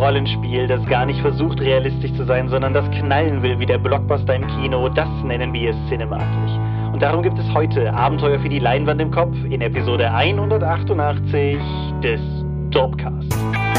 [0.00, 4.34] Rollenspiel, das gar nicht versucht realistisch zu sein, sondern das knallen will wie der Blockbuster
[4.34, 6.52] im Kino, das nennen wir cinematisch.
[6.92, 11.58] Und darum gibt es heute Abenteuer für die Leinwand im Kopf in Episode 188
[12.02, 12.20] des
[12.70, 13.69] Dopecast.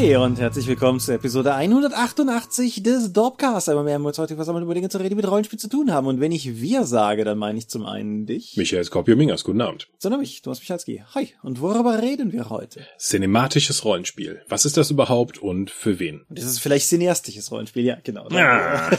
[0.00, 3.68] Hi und herzlich willkommen zur Episode 188 des Dorpcast.
[3.68, 5.68] Einmal mehr haben wir uns heute damit über Dinge zu reden, die mit Rollenspiel zu
[5.68, 6.06] tun haben.
[6.06, 8.56] Und wenn ich wir sage, dann meine ich zum einen dich.
[8.56, 9.88] Michael Skorpio-Mingers, guten Abend.
[9.98, 11.04] Sondern mich, Thomas Michalski.
[11.14, 11.34] Hi.
[11.42, 12.80] Und worüber reden wir heute?
[12.98, 14.40] Cinematisches Rollenspiel.
[14.48, 16.22] Was ist das überhaupt und für wen?
[16.30, 18.26] Und das ist vielleicht cineastisches Rollenspiel, ja, genau.
[18.30, 18.90] Ah.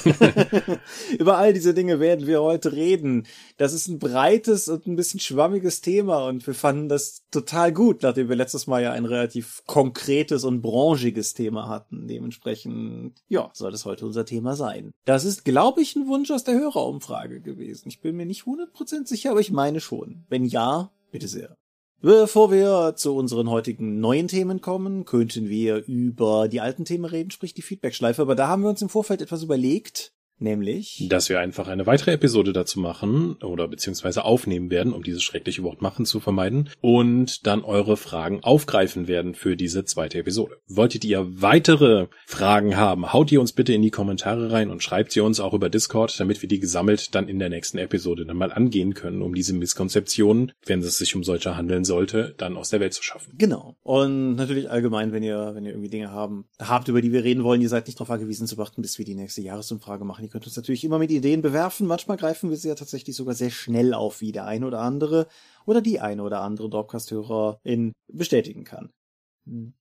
[1.18, 3.26] über all diese Dinge werden wir heute reden.
[3.58, 8.04] Das ist ein breites und ein bisschen schwammiges Thema und wir fanden das total gut,
[8.04, 12.08] nachdem wir letztes Mal ja ein relativ konkretes und branchiges Thema hatten.
[12.08, 14.92] Dementsprechend, ja, soll das heute unser Thema sein.
[15.06, 17.88] Das ist, glaube ich, ein Wunsch aus der Hörerumfrage gewesen.
[17.88, 20.26] Ich bin mir nicht 100% sicher, aber ich meine schon.
[20.30, 21.56] Wenn ja, bitte sehr.
[22.02, 27.32] Bevor wir zu unseren heutigen neuen Themen kommen, könnten wir über die alten Themen reden,
[27.32, 28.24] sprich die Feedbackschleife.
[28.24, 32.12] Aber da haben wir uns im Vorfeld etwas überlegt, nämlich Dass wir einfach eine weitere
[32.12, 37.46] Episode dazu machen oder beziehungsweise aufnehmen werden, um dieses schreckliche Wort machen zu vermeiden und
[37.46, 40.58] dann eure Fragen aufgreifen werden für diese zweite Episode.
[40.68, 45.12] Wolltet ihr weitere Fragen haben, haut ihr uns bitte in die Kommentare rein und schreibt
[45.12, 48.38] sie uns auch über Discord, damit wir die gesammelt dann in der nächsten Episode dann
[48.38, 52.70] mal angehen können, um diese Misskonzeptionen, wenn es sich um solche handeln sollte, dann aus
[52.70, 53.34] der Welt zu schaffen.
[53.38, 53.76] Genau.
[53.84, 57.44] Und natürlich allgemein, wenn ihr, wenn ihr irgendwie Dinge haben, habt, über die wir reden
[57.44, 60.31] wollen, ihr seid nicht darauf angewiesen zu warten, bis wir die nächste Jahresumfrage machen.
[60.32, 61.86] Ihr könnt uns natürlich immer mit Ideen bewerfen.
[61.86, 65.28] Manchmal greifen wir sie ja tatsächlich sogar sehr schnell auf, wie der eine oder andere
[65.66, 68.94] oder die eine oder andere Dropcast-Hörerin bestätigen kann.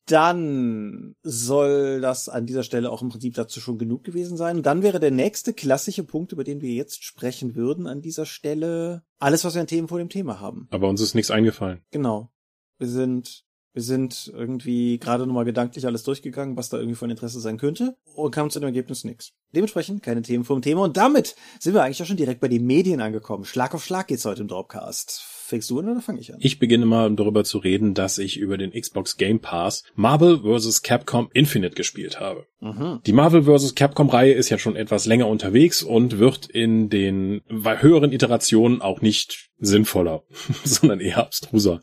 [0.07, 4.57] Dann soll das an dieser Stelle auch im Prinzip dazu schon genug gewesen sein.
[4.57, 8.27] Und dann wäre der nächste klassische Punkt, über den wir jetzt sprechen würden, an dieser
[8.27, 10.67] Stelle alles, was wir an Themen vor dem Thema haben.
[10.73, 11.81] Aber uns ist nichts eingefallen.
[11.93, 12.33] Genau.
[12.79, 17.41] Wir sind, wir sind irgendwie gerade nochmal gedanklich alles durchgegangen, was da irgendwie von Interesse
[17.41, 19.33] sein könnte und kamen zu dem Ergebnis nix.
[19.55, 22.67] Dementsprechend keine Themen vom Thema und damit sind wir eigentlich auch schon direkt bei den
[22.67, 23.45] Medien angekommen.
[23.45, 25.23] Schlag auf Schlag geht's heute im Dropcast.
[25.51, 26.39] Fängst du an oder fange ich an?
[26.41, 30.43] Ich beginne mal um darüber zu reden, dass ich über den Xbox Game Pass Marvel
[30.43, 30.83] vs.
[30.83, 32.47] Capcom Infinite gespielt habe.
[32.61, 33.01] Mhm.
[33.05, 33.75] Die Marvel vs.
[33.75, 39.51] Capcom-Reihe ist ja schon etwas länger unterwegs und wird in den höheren Iterationen auch nicht
[39.59, 40.23] sinnvoller,
[40.65, 41.83] sondern eher abstruser.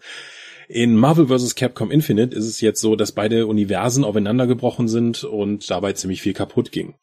[0.67, 1.55] In Marvel vs.
[1.55, 6.33] Capcom Infinite ist es jetzt so, dass beide Universen aufeinandergebrochen sind und dabei ziemlich viel
[6.33, 6.95] kaputt ging.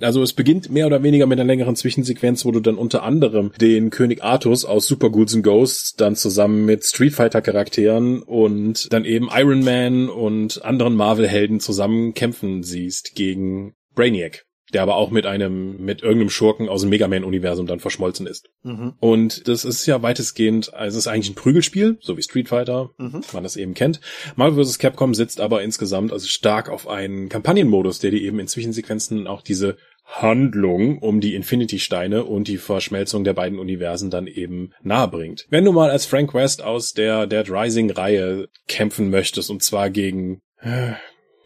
[0.00, 3.52] Also es beginnt mehr oder weniger mit einer längeren Zwischensequenz, wo du dann unter anderem
[3.60, 8.92] den König Artus aus Super Ghouls and Ghosts dann zusammen mit Street Fighter Charakteren und
[8.92, 15.10] dann eben Iron Man und anderen Marvel-Helden zusammen kämpfen siehst gegen Brainiac der aber auch
[15.10, 18.48] mit einem, mit irgendeinem Schurken aus dem Mega Man-Universum dann verschmolzen ist.
[18.62, 18.94] Mhm.
[19.00, 22.90] Und das ist ja weitestgehend, also es ist eigentlich ein Prügelspiel, so wie Street Fighter,
[22.98, 23.22] Mhm.
[23.32, 24.00] man das eben kennt.
[24.36, 24.78] Marvel vs.
[24.78, 29.42] Capcom sitzt aber insgesamt also stark auf einen Kampagnenmodus, der dir eben in Zwischensequenzen auch
[29.42, 35.46] diese Handlung um die Infinity-Steine und die Verschmelzung der beiden Universen dann eben nahe bringt.
[35.50, 40.40] Wenn du mal als Frank West aus der Dead Rising-Reihe kämpfen möchtest, und zwar gegen,
[40.60, 40.92] äh,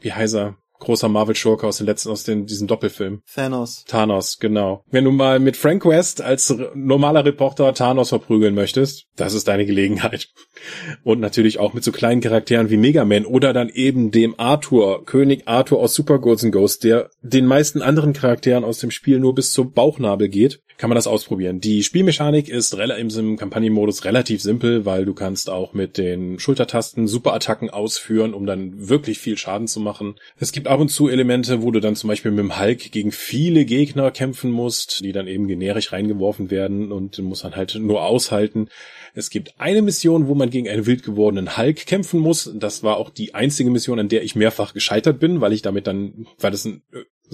[0.01, 0.57] wie heißt er?
[0.83, 3.23] Großer Marvel-Schurke aus den letzten, aus den, diesem Doppelfilm.
[3.33, 3.85] Thanos.
[3.87, 4.85] Thanos, genau.
[4.91, 9.65] Wenn du mal mit Frank West als normaler Reporter Thanos verprügeln möchtest, das ist deine
[9.65, 10.29] Gelegenheit.
[11.05, 15.05] Und natürlich auch mit so kleinen Charakteren wie Mega Man oder dann eben dem Arthur,
[15.05, 19.21] König Arthur aus Super Ghosts and Ghosts, der den meisten anderen Charakteren aus dem Spiel
[19.21, 21.61] nur bis zum Bauchnabel geht, kann man das ausprobieren.
[21.61, 27.71] Die Spielmechanik ist im Kampagnenmodus relativ simpel, weil du kannst auch mit den Schultertasten Superattacken
[27.71, 30.17] ausführen, um dann wirklich viel Schaden zu machen.
[30.41, 33.13] Es gibt ab und zu Elemente, wo du dann zum Beispiel mit dem Hulk gegen
[33.13, 37.77] viele Gegner kämpfen musst, die dann eben generisch reingeworfen werden und du musst dann halt
[37.77, 38.67] nur aushalten.
[39.15, 42.51] Es gibt eine Mission, wo man gegen einen wild gewordenen Hulk kämpfen muss.
[42.57, 45.87] Das war auch die einzige Mission, an der ich mehrfach gescheitert bin, weil ich damit
[45.87, 46.83] dann, weil das ein,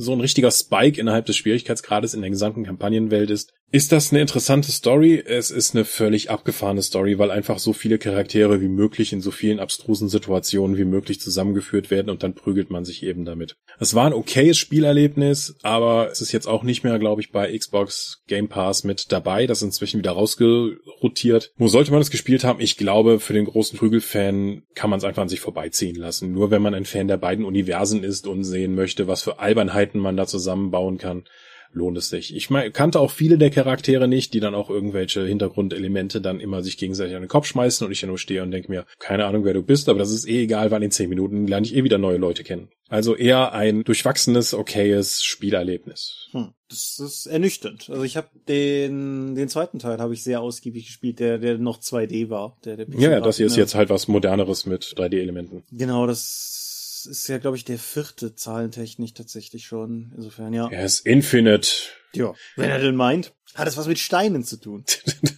[0.00, 3.52] so ein richtiger Spike innerhalb des Schwierigkeitsgrades in der gesamten Kampagnenwelt ist.
[3.70, 5.22] Ist das eine interessante Story?
[5.22, 9.30] Es ist eine völlig abgefahrene Story, weil einfach so viele Charaktere wie möglich in so
[9.30, 13.56] vielen abstrusen Situationen wie möglich zusammengeführt werden und dann prügelt man sich eben damit.
[13.78, 17.54] Es war ein okayes Spielerlebnis, aber es ist jetzt auch nicht mehr, glaube ich, bei
[17.58, 19.46] Xbox Game Pass mit dabei.
[19.46, 21.52] Das ist inzwischen wieder rausgerotiert.
[21.58, 22.62] Wo sollte man es gespielt haben?
[22.62, 26.32] Ich glaube, für den großen Prügelfan kann man es einfach an sich vorbeiziehen lassen.
[26.32, 30.00] Nur wenn man ein Fan der beiden Universen ist und sehen möchte, was für Albernheiten
[30.00, 31.24] man da zusammenbauen kann.
[31.72, 32.34] Lohnt es sich.
[32.34, 36.62] Ich mein, kannte auch viele der Charaktere nicht, die dann auch irgendwelche Hintergrundelemente dann immer
[36.62, 39.26] sich gegenseitig an den Kopf schmeißen und ich ja nur stehe und denke mir, keine
[39.26, 41.74] Ahnung, wer du bist, aber das ist eh egal, weil in zehn Minuten lerne ich
[41.74, 42.68] eh wieder neue Leute kennen.
[42.90, 46.28] Also eher ein durchwachsenes, okayes Spielerlebnis.
[46.30, 47.90] Hm, das ist ernüchternd.
[47.90, 51.80] Also ich habe den den zweiten Teil habe ich sehr ausgiebig gespielt, der der noch
[51.80, 52.56] 2D war.
[52.64, 55.64] Der, der ja, ja, das hier ist jetzt halt was moderneres mit 3D-Elementen.
[55.70, 56.57] Genau, das
[57.06, 60.12] ist ja, glaube ich, der vierte Zahlentechnik tatsächlich schon.
[60.16, 60.68] Insofern ja.
[60.68, 61.68] Er ist Infinite.
[62.12, 63.34] Ja, wenn er denn meint.
[63.54, 64.84] Hat es was mit Steinen zu tun?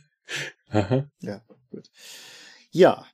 [0.68, 1.10] Aha.
[1.20, 1.90] Ja, gut.
[2.70, 3.06] Ja,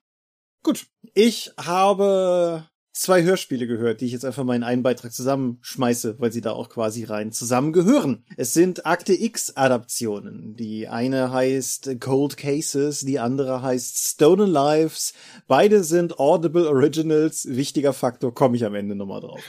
[0.63, 0.87] gut.
[1.15, 6.33] Ich habe zwei Hörspiele gehört, die ich jetzt einfach mal in einen Beitrag zusammenschmeiße, weil
[6.33, 8.25] sie da auch quasi rein zusammengehören.
[8.37, 10.57] Es sind Akte X Adaptionen.
[10.57, 15.13] Die eine heißt Cold Cases, die andere heißt Stolen Lives.
[15.47, 17.47] Beide sind Audible Originals.
[17.51, 19.41] Wichtiger Faktor, komme ich am Ende nochmal drauf.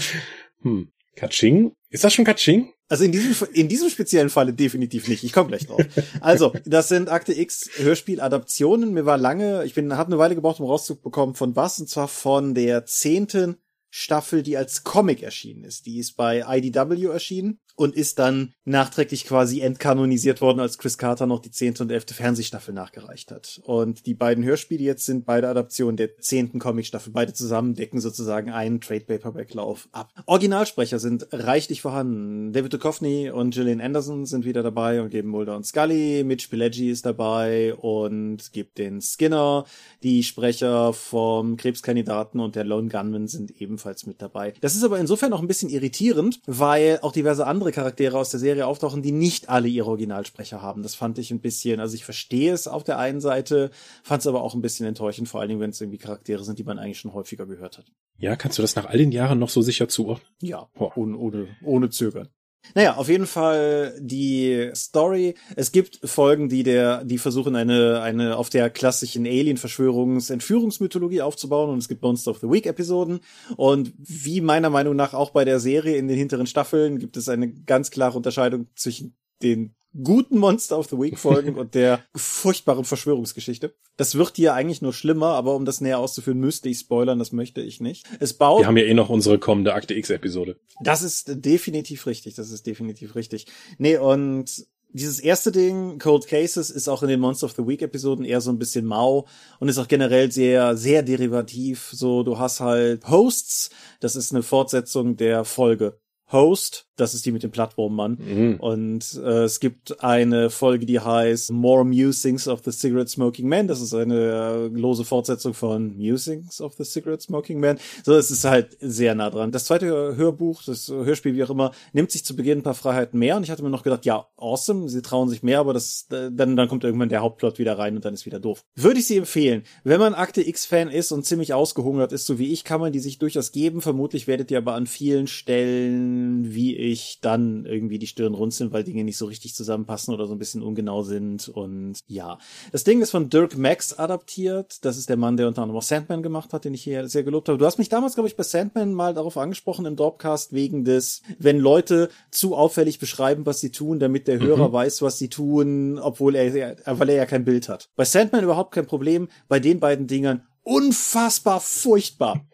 [0.62, 0.90] hm.
[1.16, 1.72] Kaching?
[1.90, 2.72] Ist das schon Kaching?
[2.88, 5.24] Also in diesem, in diesem speziellen Falle definitiv nicht.
[5.24, 5.84] Ich komme gleich drauf.
[6.20, 8.92] Also, das sind Akte X Hörspieladaptionen.
[8.92, 12.06] Mir war lange, ich bin, habe eine Weile gebraucht, um rauszubekommen, von was, und zwar
[12.06, 13.56] von der zehnten
[13.90, 15.86] Staffel, die als Comic erschienen ist.
[15.86, 21.26] Die ist bei IDW erschienen und ist dann nachträglich quasi entkanonisiert worden, als Chris Carter
[21.26, 23.60] noch die zehnte und elfte Fernsehstaffel nachgereicht hat.
[23.64, 27.12] Und die beiden Hörspiele jetzt sind beide Adaptionen der zehnten Comicstaffel.
[27.12, 30.12] Beide zusammen decken sozusagen einen Trade Paperback Lauf ab.
[30.26, 32.52] Originalsprecher sind reichlich vorhanden.
[32.52, 36.24] David Duchovny und Gillian Anderson sind wieder dabei und geben Mulder und Scully.
[36.24, 39.64] Mitch Pileggi ist dabei und gibt den Skinner.
[40.02, 44.54] Die Sprecher vom Krebskandidaten und der Lone Gunman sind ebenfalls mit dabei.
[44.60, 48.30] Das ist aber insofern auch ein bisschen irritierend, weil auch diverse andere andere Charaktere aus
[48.30, 50.82] der Serie auftauchen, die nicht alle ihre Originalsprecher haben.
[50.82, 53.70] Das fand ich ein bisschen, also ich verstehe es auf der einen Seite,
[54.04, 56.58] fand es aber auch ein bisschen enttäuschend, vor allen Dingen, wenn es irgendwie Charaktere sind,
[56.58, 57.86] die man eigentlich schon häufiger gehört hat.
[58.18, 60.28] Ja, kannst du das nach all den Jahren noch so sicher zuordnen?
[60.40, 62.28] Ja, ohne, ohne, ohne Zögern.
[62.74, 65.34] Naja, auf jeden Fall die Story.
[65.54, 71.78] Es gibt Folgen, die der, die versuchen eine, eine auf der klassischen Alien-Verschwörungs-Entführungsmythologie aufzubauen und
[71.78, 73.20] es gibt Monster of the Week-Episoden.
[73.56, 77.28] Und wie meiner Meinung nach auch bei der Serie in den hinteren Staffeln gibt es
[77.28, 82.84] eine ganz klare Unterscheidung zwischen den guten Monster of the Week Folgen und der furchtbaren
[82.84, 83.74] Verschwörungsgeschichte.
[83.96, 87.32] Das wird hier eigentlich nur schlimmer, aber um das näher auszuführen, müsste ich spoilern, das
[87.32, 88.06] möchte ich nicht.
[88.20, 88.60] Es baut.
[88.60, 90.58] Wir haben ja eh noch unsere kommende Akte X Episode.
[90.82, 93.46] Das ist definitiv richtig, das ist definitiv richtig.
[93.78, 97.82] Nee, und dieses erste Ding, Cold Cases, ist auch in den Monster of the Week
[97.82, 99.26] Episoden eher so ein bisschen mau
[99.60, 101.90] und ist auch generell sehr, sehr derivativ.
[101.92, 103.70] So, du hast halt Hosts,
[104.00, 105.98] das ist eine Fortsetzung der Folge
[106.32, 108.18] Host, das ist die mit dem Plattformmann.
[108.18, 108.56] Mhm.
[108.58, 113.68] Und äh, es gibt eine Folge, die heißt More Musings of the Cigarette Smoking Man.
[113.68, 117.78] Das ist eine äh, lose Fortsetzung von Musings of the Cigarette Smoking Man.
[118.04, 119.52] So, es ist halt sehr nah dran.
[119.52, 123.18] Das zweite Hörbuch, das Hörspiel, wie auch immer, nimmt sich zu Beginn ein paar Freiheiten
[123.18, 123.36] mehr.
[123.36, 126.56] Und ich hatte mir noch gedacht, ja, awesome, sie trauen sich mehr, aber das, dann,
[126.56, 128.64] dann kommt irgendwann der Hauptplot wieder rein und dann ist wieder doof.
[128.74, 129.62] Würde ich sie empfehlen.
[129.84, 133.00] Wenn man Akte X-Fan ist und ziemlich ausgehungert ist, so wie ich, kann man die
[133.00, 133.80] sich durchaus geben.
[133.80, 138.84] Vermutlich werdet ihr aber an vielen Stellen, wie ich dann irgendwie die Stirn runzeln, weil
[138.84, 141.48] Dinge nicht so richtig zusammenpassen oder so ein bisschen ungenau sind.
[141.48, 142.38] Und ja,
[142.72, 144.84] das Ding ist von Dirk Max adaptiert.
[144.84, 147.22] Das ist der Mann, der unter anderem auch Sandman gemacht hat, den ich hier sehr
[147.22, 147.58] gelobt habe.
[147.58, 151.22] Du hast mich damals, glaube ich, bei Sandman mal darauf angesprochen im Dropcast wegen des,
[151.38, 154.72] wenn Leute zu auffällig beschreiben, was sie tun, damit der Hörer mhm.
[154.72, 157.88] weiß, was sie tun, obwohl er, weil er ja kein Bild hat.
[157.96, 159.28] Bei Sandman überhaupt kein Problem.
[159.48, 162.44] Bei den beiden Dingern unfassbar furchtbar.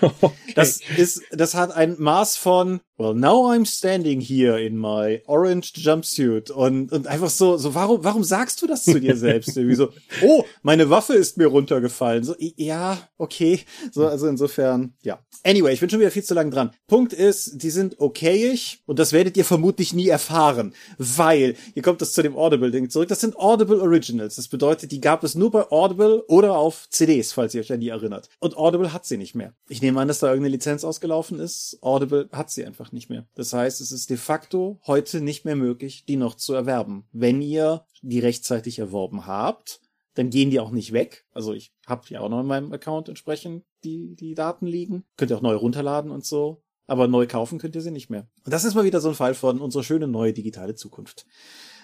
[0.20, 0.52] Okay.
[0.54, 5.72] Das ist, das hat ein Maß von, well, now I'm standing here in my orange
[5.76, 9.56] jumpsuit und, und einfach so, so, warum, warum sagst du das zu dir selbst?
[9.56, 9.90] Irgendwie so,
[10.22, 12.24] oh, meine Waffe ist mir runtergefallen.
[12.24, 13.60] So, ja, okay.
[13.92, 15.20] So, also insofern, ja.
[15.44, 16.70] Anyway, ich bin schon wieder viel zu lang dran.
[16.86, 22.00] Punkt ist, die sind okayig und das werdet ihr vermutlich nie erfahren, weil, hier kommt
[22.00, 24.36] das zu dem Audible-Ding zurück, das sind Audible Originals.
[24.36, 27.80] Das bedeutet, die gab es nur bei Audible oder auf CDs, falls ihr euch an
[27.80, 28.28] die erinnert.
[28.38, 29.54] Und Audible hat sie nicht mehr.
[29.68, 31.78] Ich nehme an, dass da irgendeine Lizenz ausgelaufen ist.
[31.80, 33.26] Audible hat sie einfach nicht mehr.
[33.34, 37.06] Das heißt, es ist de facto heute nicht mehr möglich, die noch zu erwerben.
[37.12, 39.80] Wenn ihr die rechtzeitig erworben habt,
[40.14, 41.24] dann gehen die auch nicht weg.
[41.32, 45.04] Also ich habe ja auch noch in meinem Account entsprechend die, die Daten liegen.
[45.16, 46.62] Könnt ihr auch neu runterladen und so.
[46.86, 48.26] Aber neu kaufen könnt ihr sie nicht mehr.
[48.44, 51.26] Und das ist mal wieder so ein Fall von unserer schönen neue digitale Zukunft.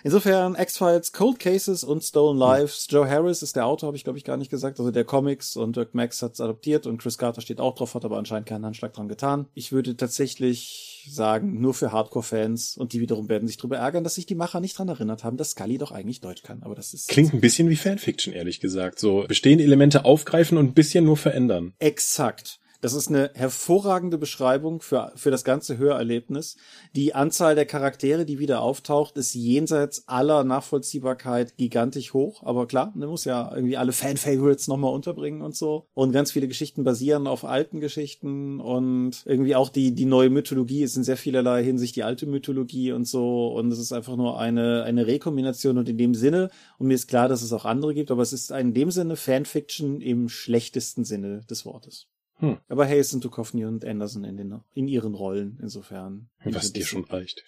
[0.05, 2.87] Insofern X-Files, Cold Cases und Stolen Lives.
[2.89, 4.79] Joe Harris ist der Autor, habe ich glaube ich gar nicht gesagt.
[4.79, 8.05] Also der Comics und Dirk Max hat's adoptiert und Chris Carter steht auch drauf, hat
[8.05, 9.47] aber anscheinend keinen Handschlag dran getan.
[9.55, 14.15] Ich würde tatsächlich sagen, nur für Hardcore-Fans und die wiederum werden sich darüber ärgern, dass
[14.15, 16.63] sich die Macher nicht dran erinnert haben, dass Scully doch eigentlich Deutsch kann.
[16.63, 18.99] Aber das ist klingt ein bisschen wie Fanfiction, ehrlich gesagt.
[18.99, 21.75] So bestehende Elemente aufgreifen und ein bisschen nur verändern.
[21.79, 22.61] Exakt.
[22.81, 26.57] Das ist eine hervorragende Beschreibung für, für das ganze Hörerlebnis.
[26.95, 32.45] Die Anzahl der Charaktere, die wieder auftaucht, ist jenseits aller Nachvollziehbarkeit gigantisch hoch.
[32.45, 35.87] Aber klar, man muss ja irgendwie alle Fan-Favorites nochmal unterbringen und so.
[35.95, 40.85] Und ganz viele Geschichten basieren auf alten Geschichten und irgendwie auch die, die neue Mythologie
[40.85, 43.49] ist in sehr vielerlei Hinsicht die alte Mythologie und so.
[43.49, 47.09] Und es ist einfach nur eine, eine Rekombination und in dem Sinne, und mir ist
[47.09, 51.05] klar, dass es auch andere gibt, aber es ist in dem Sinne Fanfiction im schlechtesten
[51.05, 52.07] Sinne des Wortes.
[52.39, 52.59] Hm.
[52.69, 56.29] Aber sind Duchovny und Anderson in, den, in ihren Rollen, insofern.
[56.45, 57.43] Was dir schon reicht.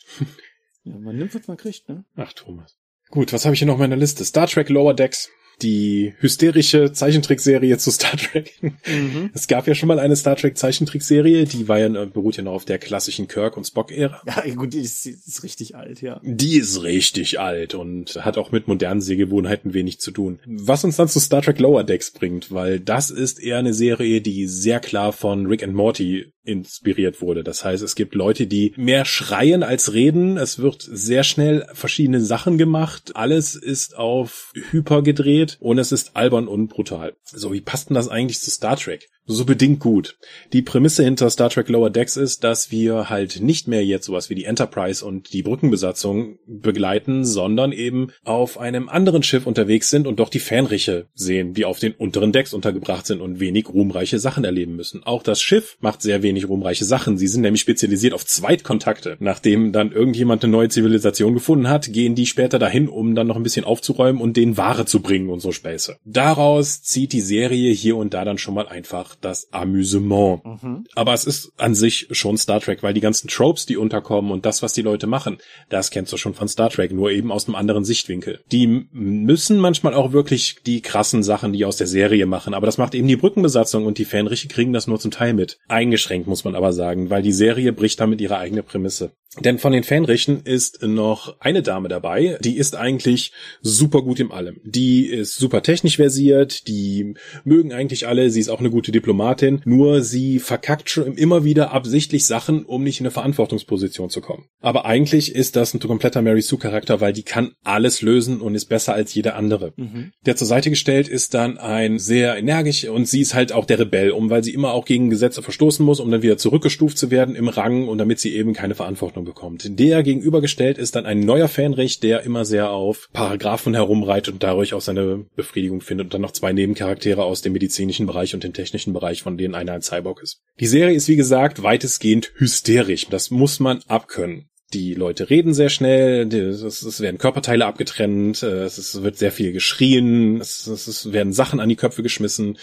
[0.84, 2.04] ja, man nimmt, was man kriegt, ne?
[2.16, 2.76] Ach, Thomas.
[3.10, 4.24] Gut, was habe ich hier noch in meiner Liste?
[4.24, 5.30] Star Trek Lower Decks
[5.62, 8.54] die hysterische Zeichentrickserie zu Star Trek.
[8.62, 9.30] Mhm.
[9.34, 12.52] Es gab ja schon mal eine Star Trek Zeichentrickserie, die war ja, beruht ja noch
[12.52, 14.22] auf der klassischen Kirk- und Spock-Ära.
[14.26, 16.20] Ja, gut, die ist, die ist richtig alt, ja.
[16.22, 20.40] Die ist richtig alt und hat auch mit modernen Sehgewohnheiten wenig zu tun.
[20.46, 24.20] Was uns dann zu Star Trek Lower Decks bringt, weil das ist eher eine Serie,
[24.20, 27.44] die sehr klar von Rick and Morty inspiriert wurde.
[27.44, 30.36] Das heißt, es gibt Leute, die mehr schreien als reden.
[30.36, 33.12] Es wird sehr schnell verschiedene Sachen gemacht.
[33.14, 37.14] Alles ist auf Hyper gedreht und es ist albern und brutal.
[37.24, 39.08] So, wie passt denn das eigentlich zu Star Trek?
[39.30, 40.18] so bedingt gut.
[40.52, 44.30] Die Prämisse hinter Star Trek Lower Decks ist, dass wir halt nicht mehr jetzt sowas
[44.30, 50.06] wie die Enterprise und die Brückenbesatzung begleiten, sondern eben auf einem anderen Schiff unterwegs sind
[50.06, 54.18] und doch die Fähnriche sehen, die auf den unteren Decks untergebracht sind und wenig ruhmreiche
[54.18, 55.04] Sachen erleben müssen.
[55.04, 57.18] Auch das Schiff macht sehr wenig ruhmreiche Sachen.
[57.18, 59.16] Sie sind nämlich spezialisiert auf Zweitkontakte.
[59.20, 63.36] Nachdem dann irgendjemand eine neue Zivilisation gefunden hat, gehen die später dahin, um dann noch
[63.36, 65.96] ein bisschen aufzuräumen und denen Ware zu bringen und so Späße.
[66.04, 70.44] Daraus zieht die Serie hier und da dann schon mal einfach das Amüsement.
[70.44, 70.84] Mhm.
[70.94, 74.46] Aber es ist an sich schon Star Trek, weil die ganzen Tropes, die unterkommen und
[74.46, 77.46] das, was die Leute machen, das kennst du schon von Star Trek, nur eben aus
[77.46, 78.40] einem anderen Sichtwinkel.
[78.52, 82.78] Die müssen manchmal auch wirklich die krassen Sachen, die aus der Serie machen, aber das
[82.78, 85.58] macht eben die Brückenbesatzung und die Fähnriche kriegen das nur zum Teil mit.
[85.68, 89.12] Eingeschränkt muss man aber sagen, weil die Serie bricht damit ihre eigene Prämisse.
[89.38, 93.30] Denn von den Fähnrichen ist noch eine Dame dabei, die ist eigentlich
[93.62, 94.60] super gut im Allem.
[94.64, 99.62] Die ist super technisch versiert, die mögen eigentlich alle, sie ist auch eine gute Diplomatin,
[99.64, 104.46] nur sie verkackt schon immer wieder absichtlich Sachen, um nicht in eine Verantwortungsposition zu kommen.
[104.60, 108.56] Aber eigentlich ist das ein kompletter Mary Sue Charakter, weil die kann alles lösen und
[108.56, 109.72] ist besser als jede andere.
[109.76, 110.10] Mhm.
[110.26, 113.78] Der zur Seite gestellt ist dann ein sehr energisch und sie ist halt auch der
[113.78, 117.12] Rebell, um weil sie immer auch gegen Gesetze verstoßen muss, um dann wieder zurückgestuft zu
[117.12, 119.78] werden im Rang und damit sie eben keine Verantwortung Ordnung bekommt.
[119.78, 124.74] Der gegenübergestellt ist dann ein neuer Fanrecht, der immer sehr auf Paragraphen herumreitet und dadurch
[124.74, 128.52] auch seine Befriedigung findet und dann noch zwei Nebencharaktere aus dem medizinischen Bereich und dem
[128.52, 130.40] technischen Bereich, von denen einer ein Cyborg ist.
[130.58, 133.06] Die Serie ist wie gesagt weitestgehend hysterisch.
[133.08, 139.02] Das muss man abkönnen die Leute reden sehr schnell, es, werden Körperteile abgetrennt, äh, es,
[139.02, 142.58] wird sehr viel geschrien, es, werden Sachen an die Köpfe geschmissen,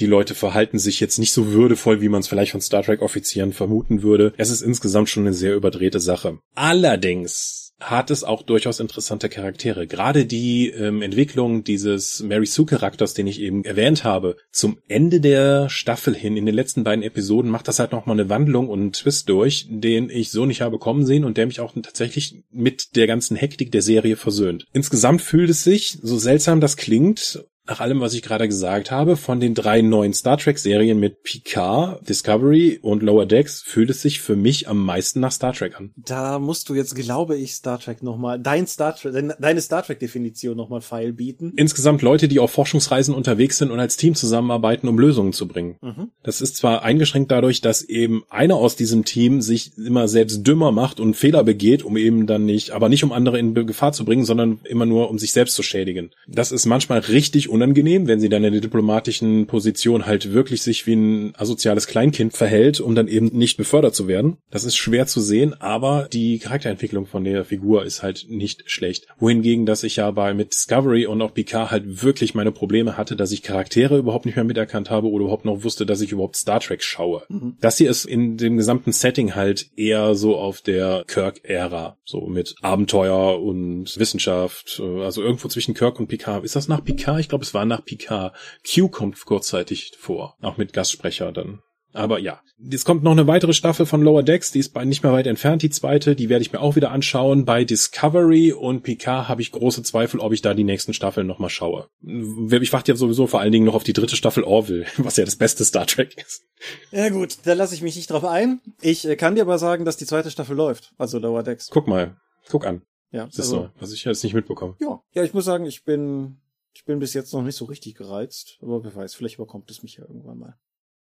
[0.00, 3.00] die Leute verhalten sich jetzt nicht so würdevoll, wie man es vielleicht von Star Trek
[3.00, 4.32] Offizieren vermuten würde.
[4.36, 6.38] Es ist insgesamt schon eine sehr überdrehte Sache.
[6.54, 9.86] Allerdings hat es auch durchaus interessante Charaktere.
[9.86, 15.20] Gerade die ähm, Entwicklung dieses Mary Sue Charakters, den ich eben erwähnt habe, zum Ende
[15.20, 18.80] der Staffel hin, in den letzten beiden Episoden, macht das halt nochmal eine Wandlung und
[18.80, 22.42] einen Twist durch, den ich so nicht habe kommen sehen und der mich auch tatsächlich
[22.50, 24.66] mit der ganzen Hektik der Serie versöhnt.
[24.72, 29.16] Insgesamt fühlt es sich, so seltsam das klingt, nach allem, was ich gerade gesagt habe,
[29.16, 34.02] von den drei neuen Star Trek Serien mit Picard, Discovery und Lower Decks fühlt es
[34.02, 35.92] sich für mich am meisten nach Star Trek an.
[35.96, 40.00] Da musst du jetzt, glaube ich, Star Trek nochmal, dein Star Trek, deine Star Trek
[40.00, 41.52] Definition nochmal feil bieten.
[41.56, 45.76] Insgesamt Leute, die auf Forschungsreisen unterwegs sind und als Team zusammenarbeiten, um Lösungen zu bringen.
[45.80, 46.10] Mhm.
[46.24, 50.72] Das ist zwar eingeschränkt dadurch, dass eben einer aus diesem Team sich immer selbst dümmer
[50.72, 54.04] macht und Fehler begeht, um eben dann nicht, aber nicht um andere in Gefahr zu
[54.04, 56.10] bringen, sondern immer nur um sich selbst zu schädigen.
[56.26, 60.86] Das ist manchmal richtig unangenehm, wenn sie dann in der diplomatischen Position halt wirklich sich
[60.86, 64.38] wie ein asoziales Kleinkind verhält, um dann eben nicht befördert zu werden.
[64.50, 69.06] Das ist schwer zu sehen, aber die Charakterentwicklung von der Figur ist halt nicht schlecht.
[69.18, 73.14] Wohingegen, dass ich ja bei mit Discovery und auch Picard halt wirklich meine Probleme hatte,
[73.14, 76.36] dass ich Charaktere überhaupt nicht mehr miterkannt habe oder überhaupt noch wusste, dass ich überhaupt
[76.36, 77.22] Star Trek schaue.
[77.28, 77.56] Mhm.
[77.60, 82.54] Das hier ist in dem gesamten Setting halt eher so auf der Kirk-Ära, so mit
[82.62, 86.44] Abenteuer und Wissenschaft, also irgendwo zwischen Kirk und Picard.
[86.44, 87.20] Ist das nach Picard?
[87.20, 88.34] Ich glaube, glaube, es war nach Picard.
[88.64, 91.60] Q kommt kurzzeitig vor, auch mit Gastsprecher dann.
[91.94, 95.12] Aber ja, es kommt noch eine weitere Staffel von Lower Decks, die ist nicht mehr
[95.12, 97.44] weit entfernt, die zweite, die werde ich mir auch wieder anschauen.
[97.44, 101.50] Bei Discovery und Picard habe ich große Zweifel, ob ich da die nächsten Staffeln nochmal
[101.50, 101.88] schaue.
[102.00, 105.26] Ich warte ja sowieso vor allen Dingen noch auf die dritte Staffel Orville, was ja
[105.26, 106.44] das beste Star Trek ist.
[106.92, 108.62] Ja gut, da lasse ich mich nicht drauf ein.
[108.80, 111.68] Ich äh, kann dir aber sagen, dass die zweite Staffel läuft, also Lower Decks.
[111.70, 112.16] Guck mal,
[112.48, 112.80] guck an.
[113.10, 114.76] Ja, das ist also, so, was ich jetzt nicht mitbekomme.
[114.80, 116.38] Ja, ja, ich muss sagen, ich bin
[116.74, 119.82] ich bin bis jetzt noch nicht so richtig gereizt, aber wer weiß, vielleicht überkommt es
[119.82, 120.58] mich ja irgendwann mal.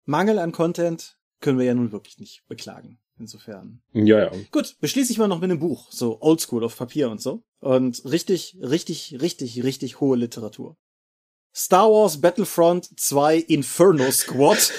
[0.05, 2.99] Mangel an Content können wir ja nun wirklich nicht beklagen.
[3.19, 3.81] Insofern.
[3.93, 4.31] Ja, ja.
[4.51, 7.43] Gut, beschließe ich mal noch mit einem Buch, so Oldschool auf Papier und so.
[7.59, 10.77] Und richtig, richtig, richtig, richtig hohe Literatur.
[11.53, 14.71] Star Wars Battlefront 2 Inferno Squad.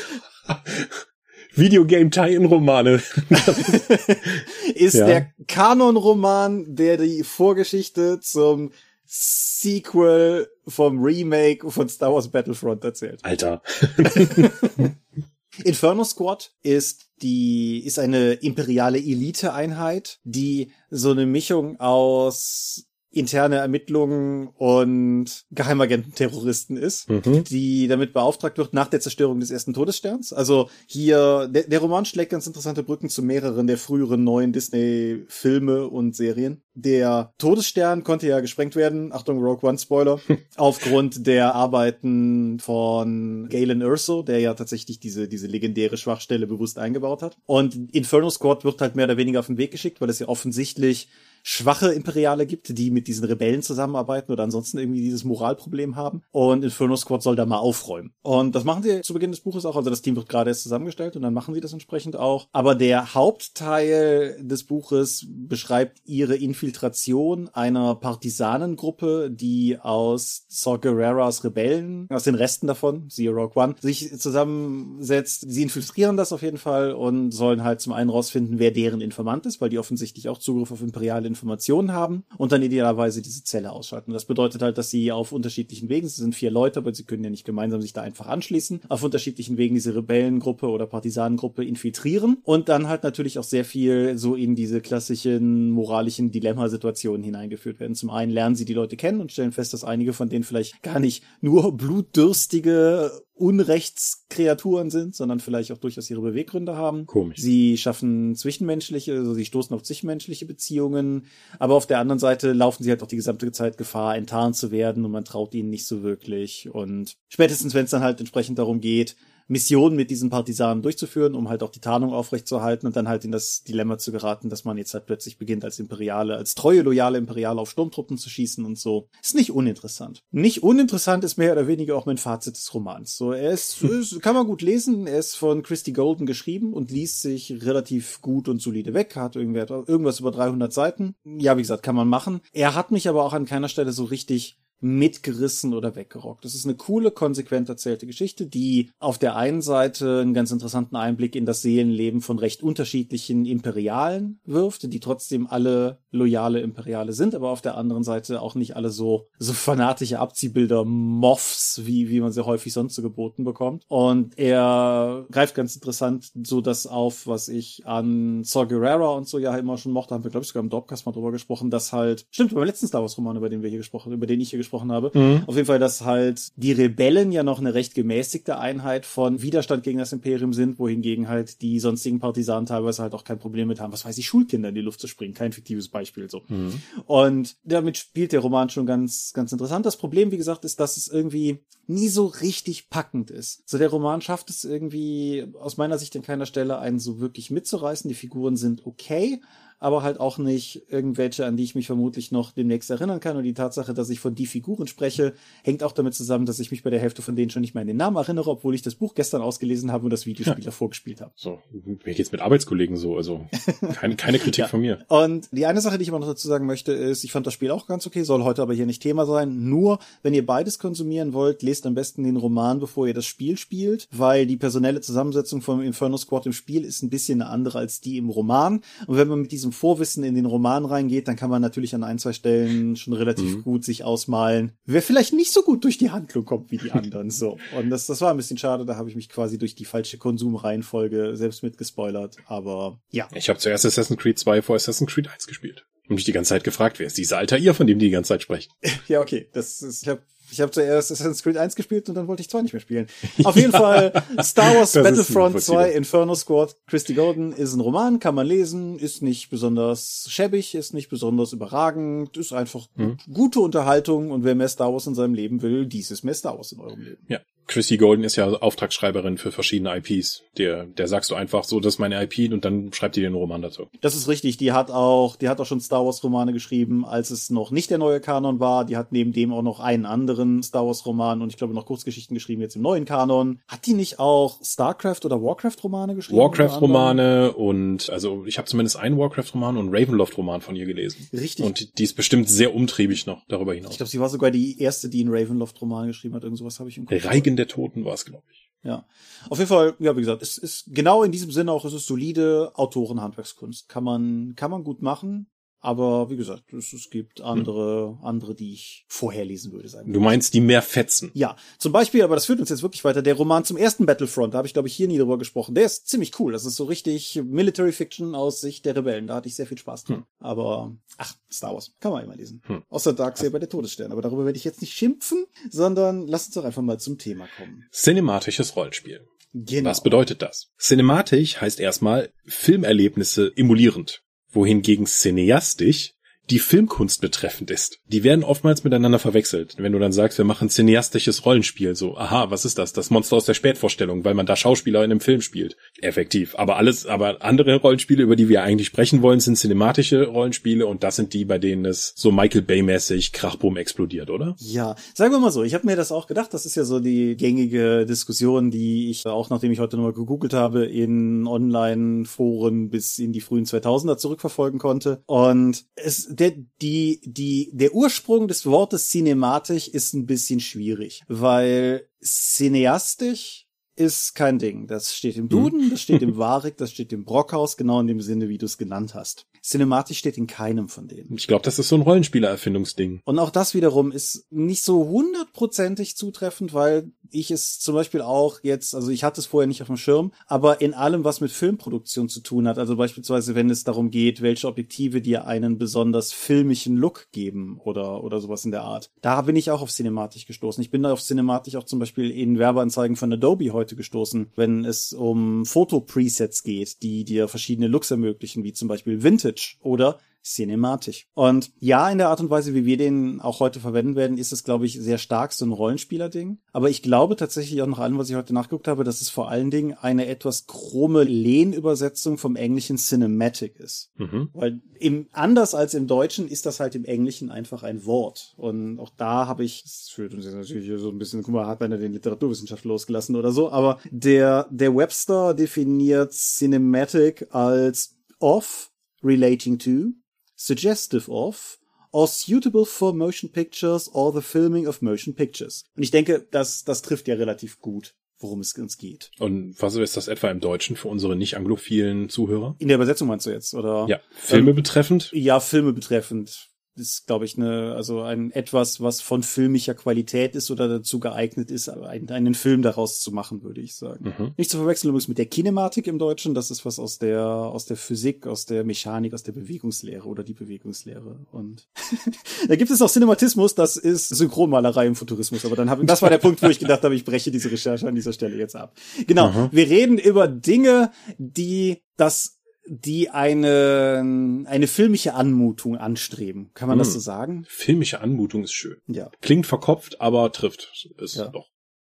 [1.54, 3.02] Videogame Tie-In-Romane.
[4.75, 5.07] ist ja.
[5.07, 8.71] der Kanon-Roman, der die Vorgeschichte zum
[9.11, 13.25] Sequel vom Remake von Star Wars Battlefront erzählt.
[13.25, 13.62] Alter.
[15.65, 22.88] Inferno Squad ist die, ist eine imperiale Elite-Einheit, die so eine Mischung aus
[23.19, 27.45] interne Ermittlungen und Geheimagenten-Terroristen ist, mhm.
[27.45, 30.33] die damit beauftragt wird nach der Zerstörung des ersten Todessterns.
[30.33, 35.89] Also hier, der, der Roman schlägt ganz interessante Brücken zu mehreren der früheren neuen Disney-Filme
[35.89, 36.63] und Serien.
[36.75, 40.21] Der Todesstern konnte ja gesprengt werden, Achtung, Rogue One Spoiler,
[40.57, 47.23] aufgrund der Arbeiten von Galen Urso, der ja tatsächlich diese, diese legendäre Schwachstelle bewusst eingebaut
[47.23, 47.37] hat.
[47.47, 50.29] Und Inferno Squad wird halt mehr oder weniger auf den Weg geschickt, weil es ja
[50.29, 51.09] offensichtlich
[51.42, 56.23] schwache Imperiale gibt, die mit diesen Rebellen zusammenarbeiten oder ansonsten irgendwie dieses Moralproblem haben.
[56.30, 58.12] Und Inferno Squad soll da mal aufräumen.
[58.23, 59.76] Und das machen sie zu Beginn des Buches auch.
[59.76, 62.49] Also das Team wird gerade erst zusammengestellt und dann machen sie das entsprechend auch.
[62.52, 72.07] Aber der Hauptteil des Buches beschreibt ihre Infiltration einer Partisanengruppe, die aus Saw Gerreras Rebellen,
[72.11, 75.45] aus den Resten davon, siehe Rogue One, sich zusammensetzt.
[75.49, 79.47] Sie infiltrieren das auf jeden Fall und sollen halt zum einen rausfinden, wer deren Informant
[79.47, 83.71] ist, weil die offensichtlich auch Zugriff auf imperiale Informationen haben und dann idealerweise diese Zelle
[83.71, 84.13] ausschalten.
[84.13, 87.23] Das bedeutet halt, dass sie auf unterschiedlichen Wegen, es sind vier Leute, aber sie können
[87.23, 92.39] ja nicht gemeinsam sich da einfach anschließen, auf unterschiedlichen Wegen diese Rebellengruppe oder Partisanengruppe infiltrieren
[92.43, 97.95] und dann halt natürlich auch sehr viel so in diese klassischen moralischen Dilemmasituationen hineingeführt werden.
[97.95, 100.83] Zum einen lernen sie die Leute kennen und stellen fest, dass einige von denen vielleicht
[100.83, 107.07] gar nicht nur blutdürstige Unrechtskreaturen sind, sondern vielleicht auch durchaus ihre Beweggründe haben.
[107.07, 107.40] Komisch.
[107.40, 111.26] Sie schaffen zwischenmenschliche, also sie stoßen auf zwischenmenschliche Beziehungen,
[111.59, 114.71] aber auf der anderen Seite laufen sie halt auch die gesamte Zeit Gefahr, enttarnt zu
[114.71, 116.68] werden und man traut ihnen nicht so wirklich.
[116.71, 119.16] Und spätestens, wenn es dann halt entsprechend darum geht,
[119.49, 123.33] Mission mit diesen Partisanen durchzuführen, um halt auch die Tarnung aufrechtzuerhalten und dann halt in
[123.33, 127.19] das Dilemma zu geraten, dass man jetzt halt plötzlich beginnt, als Imperiale, als treue, loyale
[127.19, 129.09] Imperiale auf Sturmtruppen zu schießen und so.
[129.23, 130.23] Ist nicht uninteressant.
[130.31, 133.16] Nicht uninteressant ist mehr oder weniger auch mein Fazit des Romans.
[133.16, 136.90] So, er ist, ist kann man gut lesen, er ist von Christy Golden geschrieben und
[136.90, 141.14] liest sich relativ gut und solide weg, hat irgendwas über 300 Seiten.
[141.25, 142.40] Ja, wie gesagt, kann man machen.
[142.53, 146.45] Er hat mich aber auch an keiner Stelle so richtig mitgerissen oder weggerockt.
[146.45, 150.97] Das ist eine coole, konsequent erzählte Geschichte, die auf der einen Seite einen ganz interessanten
[150.97, 157.35] Einblick in das Seelenleben von recht unterschiedlichen Imperialen wirft, die trotzdem alle loyale Imperiale sind,
[157.35, 162.21] aber auf der anderen Seite auch nicht alle so, so fanatische Abziehbilder Moffs, wie, wie
[162.21, 163.85] man sie häufig sonst so geboten bekommt.
[163.88, 169.38] Und er greift ganz interessant so das auf, was ich an Saw Gerrera und so
[169.38, 171.93] ja immer schon mochte, haben wir glaube ich sogar im Dropcast mal drüber gesprochen, dass
[171.93, 174.51] halt, stimmt, beim letzten Star Wars Roman, über den wir hier gesprochen, über den ich
[174.51, 175.11] hier gesprochen gesprochen habe.
[175.14, 175.44] Mhm.
[175.46, 179.83] Auf jeden Fall, dass halt die Rebellen ja noch eine recht gemäßigte Einheit von Widerstand
[179.83, 183.81] gegen das Imperium sind, wohingegen halt die sonstigen Partisanen teilweise halt auch kein Problem mit
[183.81, 185.35] haben, was weiß ich, Schulkinder in die Luft zu springen.
[185.35, 186.42] Kein fiktives Beispiel so.
[186.48, 186.83] Mhm.
[187.07, 189.87] Und damit spielt der Roman schon ganz, ganz interessant.
[189.87, 193.66] Das Problem, wie gesagt, ist, dass es irgendwie nie so richtig packend ist.
[193.66, 197.50] So der Roman schafft es irgendwie aus meiner Sicht an keiner Stelle einen so wirklich
[197.50, 198.09] mitzureißen.
[198.09, 199.40] Die Figuren sind okay,
[199.79, 203.37] aber halt auch nicht irgendwelche, an die ich mich vermutlich noch demnächst erinnern kann.
[203.37, 206.71] Und die Tatsache, dass ich von die Figuren spreche, hängt auch damit zusammen, dass ich
[206.71, 208.83] mich bei der Hälfte von denen schon nicht mehr an den Namen erinnere, obwohl ich
[208.83, 210.71] das Buch gestern ausgelesen habe und das Videospiel ja.
[210.71, 211.33] vorgespielt habe.
[211.37, 211.59] So,
[212.05, 213.47] mir geht's mit Arbeitskollegen so, also
[213.95, 214.69] keine, keine Kritik ja.
[214.69, 215.05] von mir.
[215.09, 217.55] Und die eine Sache, die ich aber noch dazu sagen möchte, ist, ich fand das
[217.55, 219.69] Spiel auch ganz okay, soll heute aber hier nicht Thema sein.
[219.69, 223.57] Nur, wenn ihr beides konsumieren wollt, lest am besten den Roman, bevor ihr das Spiel
[223.57, 227.79] spielt, weil die personelle Zusammensetzung vom Inferno Squad im Spiel ist ein bisschen eine andere
[227.79, 228.81] als die im Roman.
[229.07, 232.04] Und wenn man mit diesem Vorwissen in den Roman reingeht, dann kann man natürlich an
[232.04, 233.62] ein, zwei Stellen schon relativ mhm.
[233.62, 237.31] gut sich ausmalen, wer vielleicht nicht so gut durch die Handlung kommt wie die anderen.
[237.31, 237.59] so.
[237.76, 240.18] Und das, das war ein bisschen schade, da habe ich mich quasi durch die falsche
[240.18, 242.37] Konsumreihenfolge selbst mitgespoilert.
[242.46, 243.28] Aber ja.
[243.35, 245.87] Ich habe zuerst Assassin's Creed 2 vor Assassin's Creed 1 gespielt.
[246.09, 248.12] Und mich die ganze Zeit gefragt, wer ist dieser alter ihr, von dem die die
[248.12, 248.72] ganze Zeit sprechen?
[249.09, 249.48] ja, okay.
[249.52, 252.51] Das ist, ich habe ich habe zuerst Assassin's Creed 1 gespielt und dann wollte ich
[252.51, 253.07] 2 nicht mehr spielen.
[253.45, 256.77] Auf jeden Fall Star Wars Battlefront 2 Inferno Squad.
[256.87, 261.53] Christy Golden ist ein Roman, kann man lesen, ist nicht besonders schäbig, ist nicht besonders
[261.53, 263.19] überragend, ist einfach hm.
[263.33, 266.57] gute Unterhaltung und wer mehr Star Wars in seinem Leben will, dies ist mehr Star
[266.57, 267.25] Wars in eurem Leben.
[267.29, 267.41] Ja.
[267.68, 270.42] Chrissy Golden ist ja Auftragsschreiberin für verschiedene IPs.
[270.57, 273.35] Der, der sagst du einfach so, das ist meine IP und dann schreibt die den
[273.35, 273.87] Roman dazu.
[274.00, 274.57] Das ist richtig.
[274.57, 277.90] Die hat auch, die hat auch schon Star Wars Romane geschrieben, als es noch nicht
[277.90, 278.85] der neue Kanon war.
[278.85, 281.87] Die hat neben dem auch noch einen anderen Star Wars Roman und ich glaube noch
[281.87, 283.61] Kurzgeschichten geschrieben jetzt im neuen Kanon.
[283.68, 286.40] Hat die nicht auch StarCraft oder Warcraft Romane geschrieben?
[286.40, 290.87] Warcraft Romane und also ich habe zumindest einen Warcraft Roman und Ravenloft Roman von ihr
[290.87, 291.28] gelesen.
[291.33, 291.64] Richtig.
[291.64, 293.92] Und die ist bestimmt sehr umtriebig noch darüber hinaus.
[293.92, 296.44] Ich glaube, sie war sogar die erste, die einen Ravenloft Roman geschrieben hat.
[296.44, 297.24] Irgend sowas habe ich im Kopf.
[297.24, 298.71] Reigen der Toten war es, glaube ich.
[298.83, 299.05] Ja.
[299.51, 302.07] Auf jeden Fall, ja, wie gesagt, es ist genau in diesem Sinne auch, es ist
[302.07, 303.88] solide Autorenhandwerkskunst.
[303.88, 305.51] Kann man, kann man gut machen.
[305.81, 308.25] Aber wie gesagt, es, es gibt andere, hm.
[308.25, 309.88] andere, die ich vorher lesen würde.
[309.88, 311.31] Sagen du meinst die mehr fetzen?
[311.35, 313.23] Ja, zum Beispiel, aber das führt uns jetzt wirklich weiter.
[313.23, 315.75] Der Roman zum ersten Battlefront, da habe ich glaube ich hier nie drüber gesprochen.
[315.75, 316.53] Der ist ziemlich cool.
[316.53, 319.29] Das ist so richtig Military Fiction aus Sicht der Rebellen.
[319.29, 320.17] Da hatte ich sehr viel Spaß dran.
[320.19, 320.25] Hm.
[320.41, 322.62] Aber ach, Star Wars kann man immer lesen.
[322.67, 322.83] Hm.
[322.88, 324.11] Außer Darksaber der Todesstern.
[324.11, 327.47] Aber darüber werde ich jetzt nicht schimpfen, sondern lass uns doch einfach mal zum Thema
[327.57, 327.85] kommen.
[327.93, 329.27] Cinematisches Rollenspiel.
[329.55, 329.91] Genau.
[329.91, 330.71] Was bedeutet das?
[330.79, 336.15] Cinematisch heißt erstmal Filmerlebnisse emulierend wohingegen cineastisch
[336.51, 337.99] die Filmkunst betreffend ist.
[338.07, 339.75] Die werden oftmals miteinander verwechselt.
[339.79, 342.93] Wenn du dann sagst, wir machen cineastisches Rollenspiel, so, aha, was ist das?
[342.93, 345.77] Das Monster aus der Spätvorstellung, weil man da Schauspieler in einem Film spielt.
[346.01, 346.55] Effektiv.
[346.57, 351.03] Aber alles, aber andere Rollenspiele, über die wir eigentlich sprechen wollen, sind cinematische Rollenspiele und
[351.03, 354.57] das sind die, bei denen es so Michael Bay-mäßig Krachboom explodiert, oder?
[354.59, 357.01] Ja, sagen wir mal so, ich habe mir das auch gedacht, das ist ja so
[357.01, 363.19] die gängige Diskussion, die ich auch, nachdem ich heute nochmal gegoogelt habe, in Online-Foren bis
[363.19, 365.23] in die frühen 2000er zurückverfolgen konnte.
[365.27, 372.09] Und es der, die, die, der Ursprung des Wortes cinematisch ist ein bisschen schwierig, weil
[372.22, 373.67] cineastisch
[373.99, 374.87] ist kein Ding.
[374.87, 378.21] Das steht im Duden, das steht im Warik, das steht im Brockhaus, genau in dem
[378.21, 379.47] Sinne, wie du es genannt hast.
[379.63, 381.35] Cinematisch steht in keinem von denen.
[381.37, 383.21] Ich glaube, das ist so ein Rollenspielererfindungsding.
[383.25, 388.61] Und auch das wiederum ist nicht so hundertprozentig zutreffend, weil ich es zum Beispiel auch
[388.63, 391.51] jetzt, also ich hatte es vorher nicht auf dem Schirm, aber in allem, was mit
[391.51, 396.33] Filmproduktion zu tun hat, also beispielsweise, wenn es darum geht, welche Objektive dir einen besonders
[396.33, 400.47] filmischen Look geben oder, oder sowas in der Art, da bin ich auch auf Cinematisch
[400.47, 400.83] gestoßen.
[400.83, 404.85] Ich bin da auf Cinematisch auch zum Beispiel in Werbeanzeigen von Adobe heute gestoßen, wenn
[404.85, 411.27] es um Foto-Presets geht, die dir verschiedene Looks ermöglichen, wie zum Beispiel Vintage oder cinematisch.
[411.35, 414.53] Und ja, in der Art und Weise, wie wir den auch heute verwenden werden, ist
[414.53, 416.59] es, glaube ich, sehr stark so ein Rollenspieler-Ding.
[416.72, 419.51] Aber ich glaube tatsächlich auch nach allem, was ich heute nachgeguckt habe, dass es vor
[419.51, 424.11] allen Dingen eine etwas krumme Lehnübersetzung vom englischen Cinematic ist.
[424.16, 424.51] Mhm.
[424.53, 428.55] Weil im, anders als im Deutschen ist das halt im Englischen einfach ein Wort.
[428.57, 431.66] Und auch da habe ich, das führt uns jetzt natürlich so ein bisschen, guck mal,
[431.66, 438.90] hat einer den Literaturwissenschaft losgelassen oder so, aber der, der Webster definiert Cinematic als off
[439.22, 440.12] relating to
[440.59, 441.79] suggestive of,
[442.11, 445.85] or suitable for motion pictures or the filming of motion pictures.
[445.97, 449.31] Und ich denke, das, das trifft ja relativ gut worum es uns geht.
[449.38, 452.77] Und was ist das etwa im Deutschen für unsere nicht anglophilen Zuhörer?
[452.79, 454.07] In der Übersetzung meinst du jetzt, oder?
[454.09, 455.31] Ja, Filme ähm, betreffend?
[455.33, 456.68] Ja, Filme betreffend
[456.99, 461.71] ist, glaube ich, eine, also ein etwas, was von filmischer Qualität ist oder dazu geeignet
[461.71, 464.35] ist, einen, einen Film daraus zu machen, würde ich sagen.
[464.39, 464.53] Mhm.
[464.57, 466.55] Nicht zu verwechseln übrigens mit der Kinematik im Deutschen.
[466.55, 470.45] Das ist was aus der, aus der Physik, aus der Mechanik, aus der Bewegungslehre oder
[470.45, 471.47] die Bewegungslehre.
[471.53, 471.89] Und
[472.69, 475.65] da gibt es noch Cinematismus, das ist Synchronmalerei im Futurismus.
[475.65, 477.71] Aber dann habe ich, das war der Punkt, wo ich gedacht habe, ich breche diese
[477.71, 478.95] Recherche an dieser Stelle jetzt ab.
[479.27, 479.51] Genau.
[479.51, 479.69] Mhm.
[479.73, 482.58] Wir reden über Dinge, die das
[482.88, 486.70] die eine, eine filmische Anmutung anstreben.
[486.74, 487.01] Kann man hm.
[487.01, 487.64] das so sagen?
[487.68, 488.96] Filmische Anmutung ist schön.
[489.07, 489.31] Ja.
[489.40, 491.48] Klingt verkopft, aber trifft es ja.
[491.48, 491.68] doch.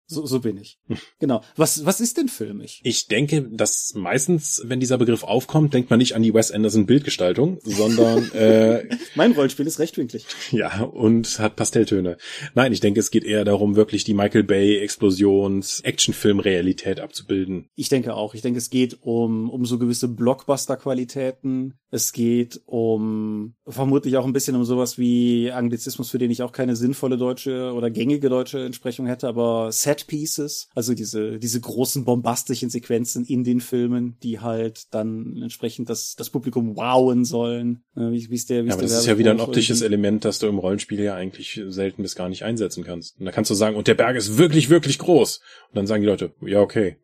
[0.07, 0.79] So, so bin ich.
[1.19, 1.41] genau.
[1.55, 2.81] Was, was ist denn filmisch?
[2.83, 6.85] Ich denke, dass meistens, wenn dieser Begriff aufkommt, denkt man nicht an die Wes Anderson
[6.85, 10.25] Bildgestaltung, sondern äh, mein Rollspiel ist rechtwinklig.
[10.51, 12.17] Ja, und hat Pastelltöne.
[12.53, 17.67] Nein, ich denke, es geht eher darum, wirklich die Michael Bay Explosions Actionfilm Realität abzubilden.
[17.75, 18.35] Ich denke auch.
[18.35, 21.73] Ich denke, es geht um um so gewisse Blockbuster Qualitäten.
[21.89, 26.51] Es geht um vermutlich auch ein bisschen um sowas wie Anglizismus, für den ich auch
[26.51, 31.60] keine sinnvolle deutsche oder gängige deutsche Entsprechung hätte, aber Set Set Pieces, also diese, diese
[31.60, 37.84] großen bombastischen Sequenzen in den Filmen, die halt dann entsprechend das, das Publikum wowen sollen.
[37.95, 39.95] Äh, wie, wie ist der, wie ja, aber das ist ja wieder ein optisches irgendwie?
[39.95, 43.19] Element, das du im Rollenspiel ja eigentlich selten bis gar nicht einsetzen kannst.
[43.19, 45.39] Und da kannst du sagen, und der Berg ist wirklich, wirklich groß.
[45.69, 46.97] Und dann sagen die Leute, ja, okay.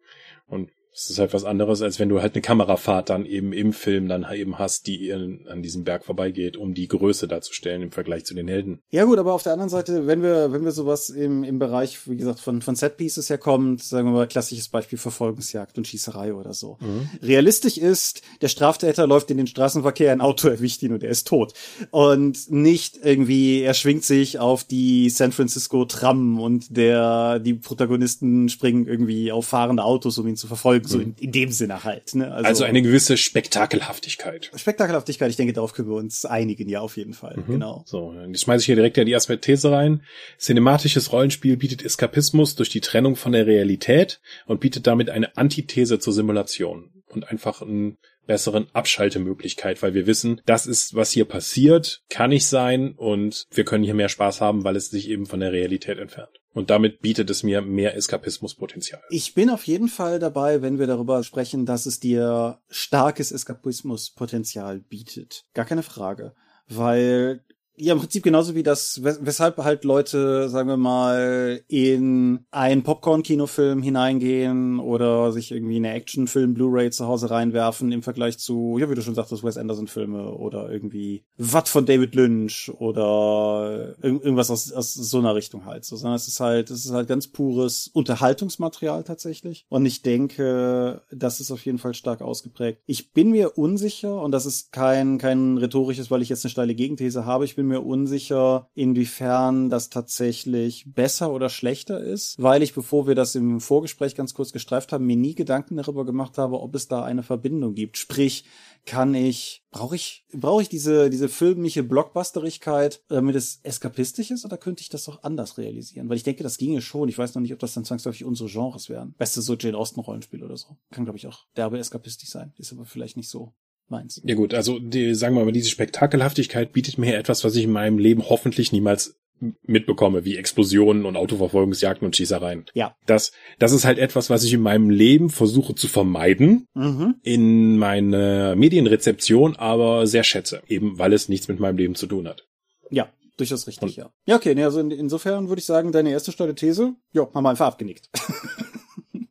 [0.48, 3.72] Und Das ist halt was anderes, als wenn du halt eine Kamerafahrt dann eben im
[3.72, 8.26] Film dann eben hast, die an diesem Berg vorbeigeht, um die Größe darzustellen im Vergleich
[8.26, 8.82] zu den Helden.
[8.90, 12.10] Ja gut, aber auf der anderen Seite, wenn wir, wenn wir sowas im, im Bereich,
[12.10, 16.54] wie gesagt, von, von Setpieces herkommt, sagen wir mal, klassisches Beispiel Verfolgungsjagd und Schießerei oder
[16.54, 16.78] so.
[16.82, 17.10] Mhm.
[17.22, 21.26] Realistisch ist, der Straftäter läuft in den Straßenverkehr, ein Auto erwischt ihn und er ist
[21.26, 21.54] tot.
[21.92, 28.50] Und nicht irgendwie, er schwingt sich auf die San Francisco Tram und der, die Protagonisten
[28.50, 32.16] springen irgendwie auf fahrende Autos, um ihn zu verfolgen so in, in dem Sinne halt.
[32.16, 32.32] Ne?
[32.32, 34.52] Also, also eine gewisse Spektakelhaftigkeit.
[34.56, 37.38] Spektakelhaftigkeit, ich denke, darauf können wir uns einigen, ja, auf jeden Fall.
[37.38, 37.52] Mhm.
[37.54, 37.84] Genau.
[37.86, 40.04] So, jetzt schmeiße ich hier direkt ja die erste These rein.
[40.38, 46.00] Cinematisches Rollenspiel bietet Eskapismus durch die Trennung von der Realität und bietet damit eine Antithese
[46.00, 52.02] zur Simulation und einfach ein besseren Abschaltemöglichkeit, weil wir wissen, das ist, was hier passiert,
[52.10, 55.40] kann nicht sein und wir können hier mehr Spaß haben, weil es sich eben von
[55.40, 56.41] der Realität entfernt.
[56.54, 59.02] Und damit bietet es mir mehr Eskapismuspotenzial.
[59.10, 64.80] Ich bin auf jeden Fall dabei, wenn wir darüber sprechen, dass es dir starkes Eskapismuspotenzial
[64.80, 65.46] bietet.
[65.54, 66.36] Gar keine Frage.
[66.68, 67.44] Weil
[67.82, 73.82] ja, im Prinzip genauso wie das, weshalb halt Leute, sagen wir mal, in einen Popcorn-Kinofilm
[73.82, 78.94] hineingehen oder sich irgendwie eine Actionfilm Blu-ray zu Hause reinwerfen im Vergleich zu, ja, wie
[78.94, 84.94] du schon sagtest, Wes Anderson-Filme oder irgendwie was von David Lynch oder irgendwas aus, aus
[84.94, 85.84] so einer Richtung halt.
[85.84, 89.66] So, sondern es ist halt, es ist halt ganz pures Unterhaltungsmaterial tatsächlich.
[89.70, 92.84] Und ich denke, das ist auf jeden Fall stark ausgeprägt.
[92.86, 96.76] Ich bin mir unsicher, und das ist kein, kein rhetorisches, weil ich jetzt eine steile
[96.76, 102.74] Gegenthese habe, ich bin mir unsicher, inwiefern das tatsächlich besser oder schlechter ist, weil ich,
[102.74, 106.60] bevor wir das im Vorgespräch ganz kurz gestreift haben, mir nie Gedanken darüber gemacht habe,
[106.60, 107.98] ob es da eine Verbindung gibt.
[107.98, 108.46] Sprich,
[108.86, 114.58] kann ich, brauche ich, brauche ich diese, diese filmische Blockbusterigkeit, damit es eskapistisch ist, oder
[114.58, 116.10] könnte ich das auch anders realisieren?
[116.10, 117.10] Weil ich denke, das ginge schon.
[117.10, 119.14] Ich weiß noch nicht, ob das dann zwangsläufig unsere Genres wären.
[119.18, 120.78] Beste so Jane Austen Rollenspiel oder so.
[120.92, 122.54] Kann, glaube ich, auch derbe eskapistisch sein.
[122.58, 123.54] Ist aber vielleicht nicht so
[123.92, 124.22] meins.
[124.26, 127.72] Ja gut, also die, sagen wir mal, diese Spektakelhaftigkeit bietet mir etwas, was ich in
[127.72, 129.22] meinem Leben hoffentlich niemals
[129.64, 132.66] mitbekomme, wie Explosionen und Autoverfolgungsjagden und Schießereien.
[132.74, 132.96] Ja.
[133.06, 137.16] Das, das ist halt etwas, was ich in meinem Leben versuche zu vermeiden, mhm.
[137.24, 142.28] in meiner Medienrezeption aber sehr schätze, eben weil es nichts mit meinem Leben zu tun
[142.28, 142.46] hat.
[142.90, 144.12] Ja, durchaus richtig, und, ja.
[144.26, 147.50] Ja, okay, also in, insofern würde ich sagen, deine erste steile These, ja, haben wir
[147.50, 148.10] einfach abgenickt.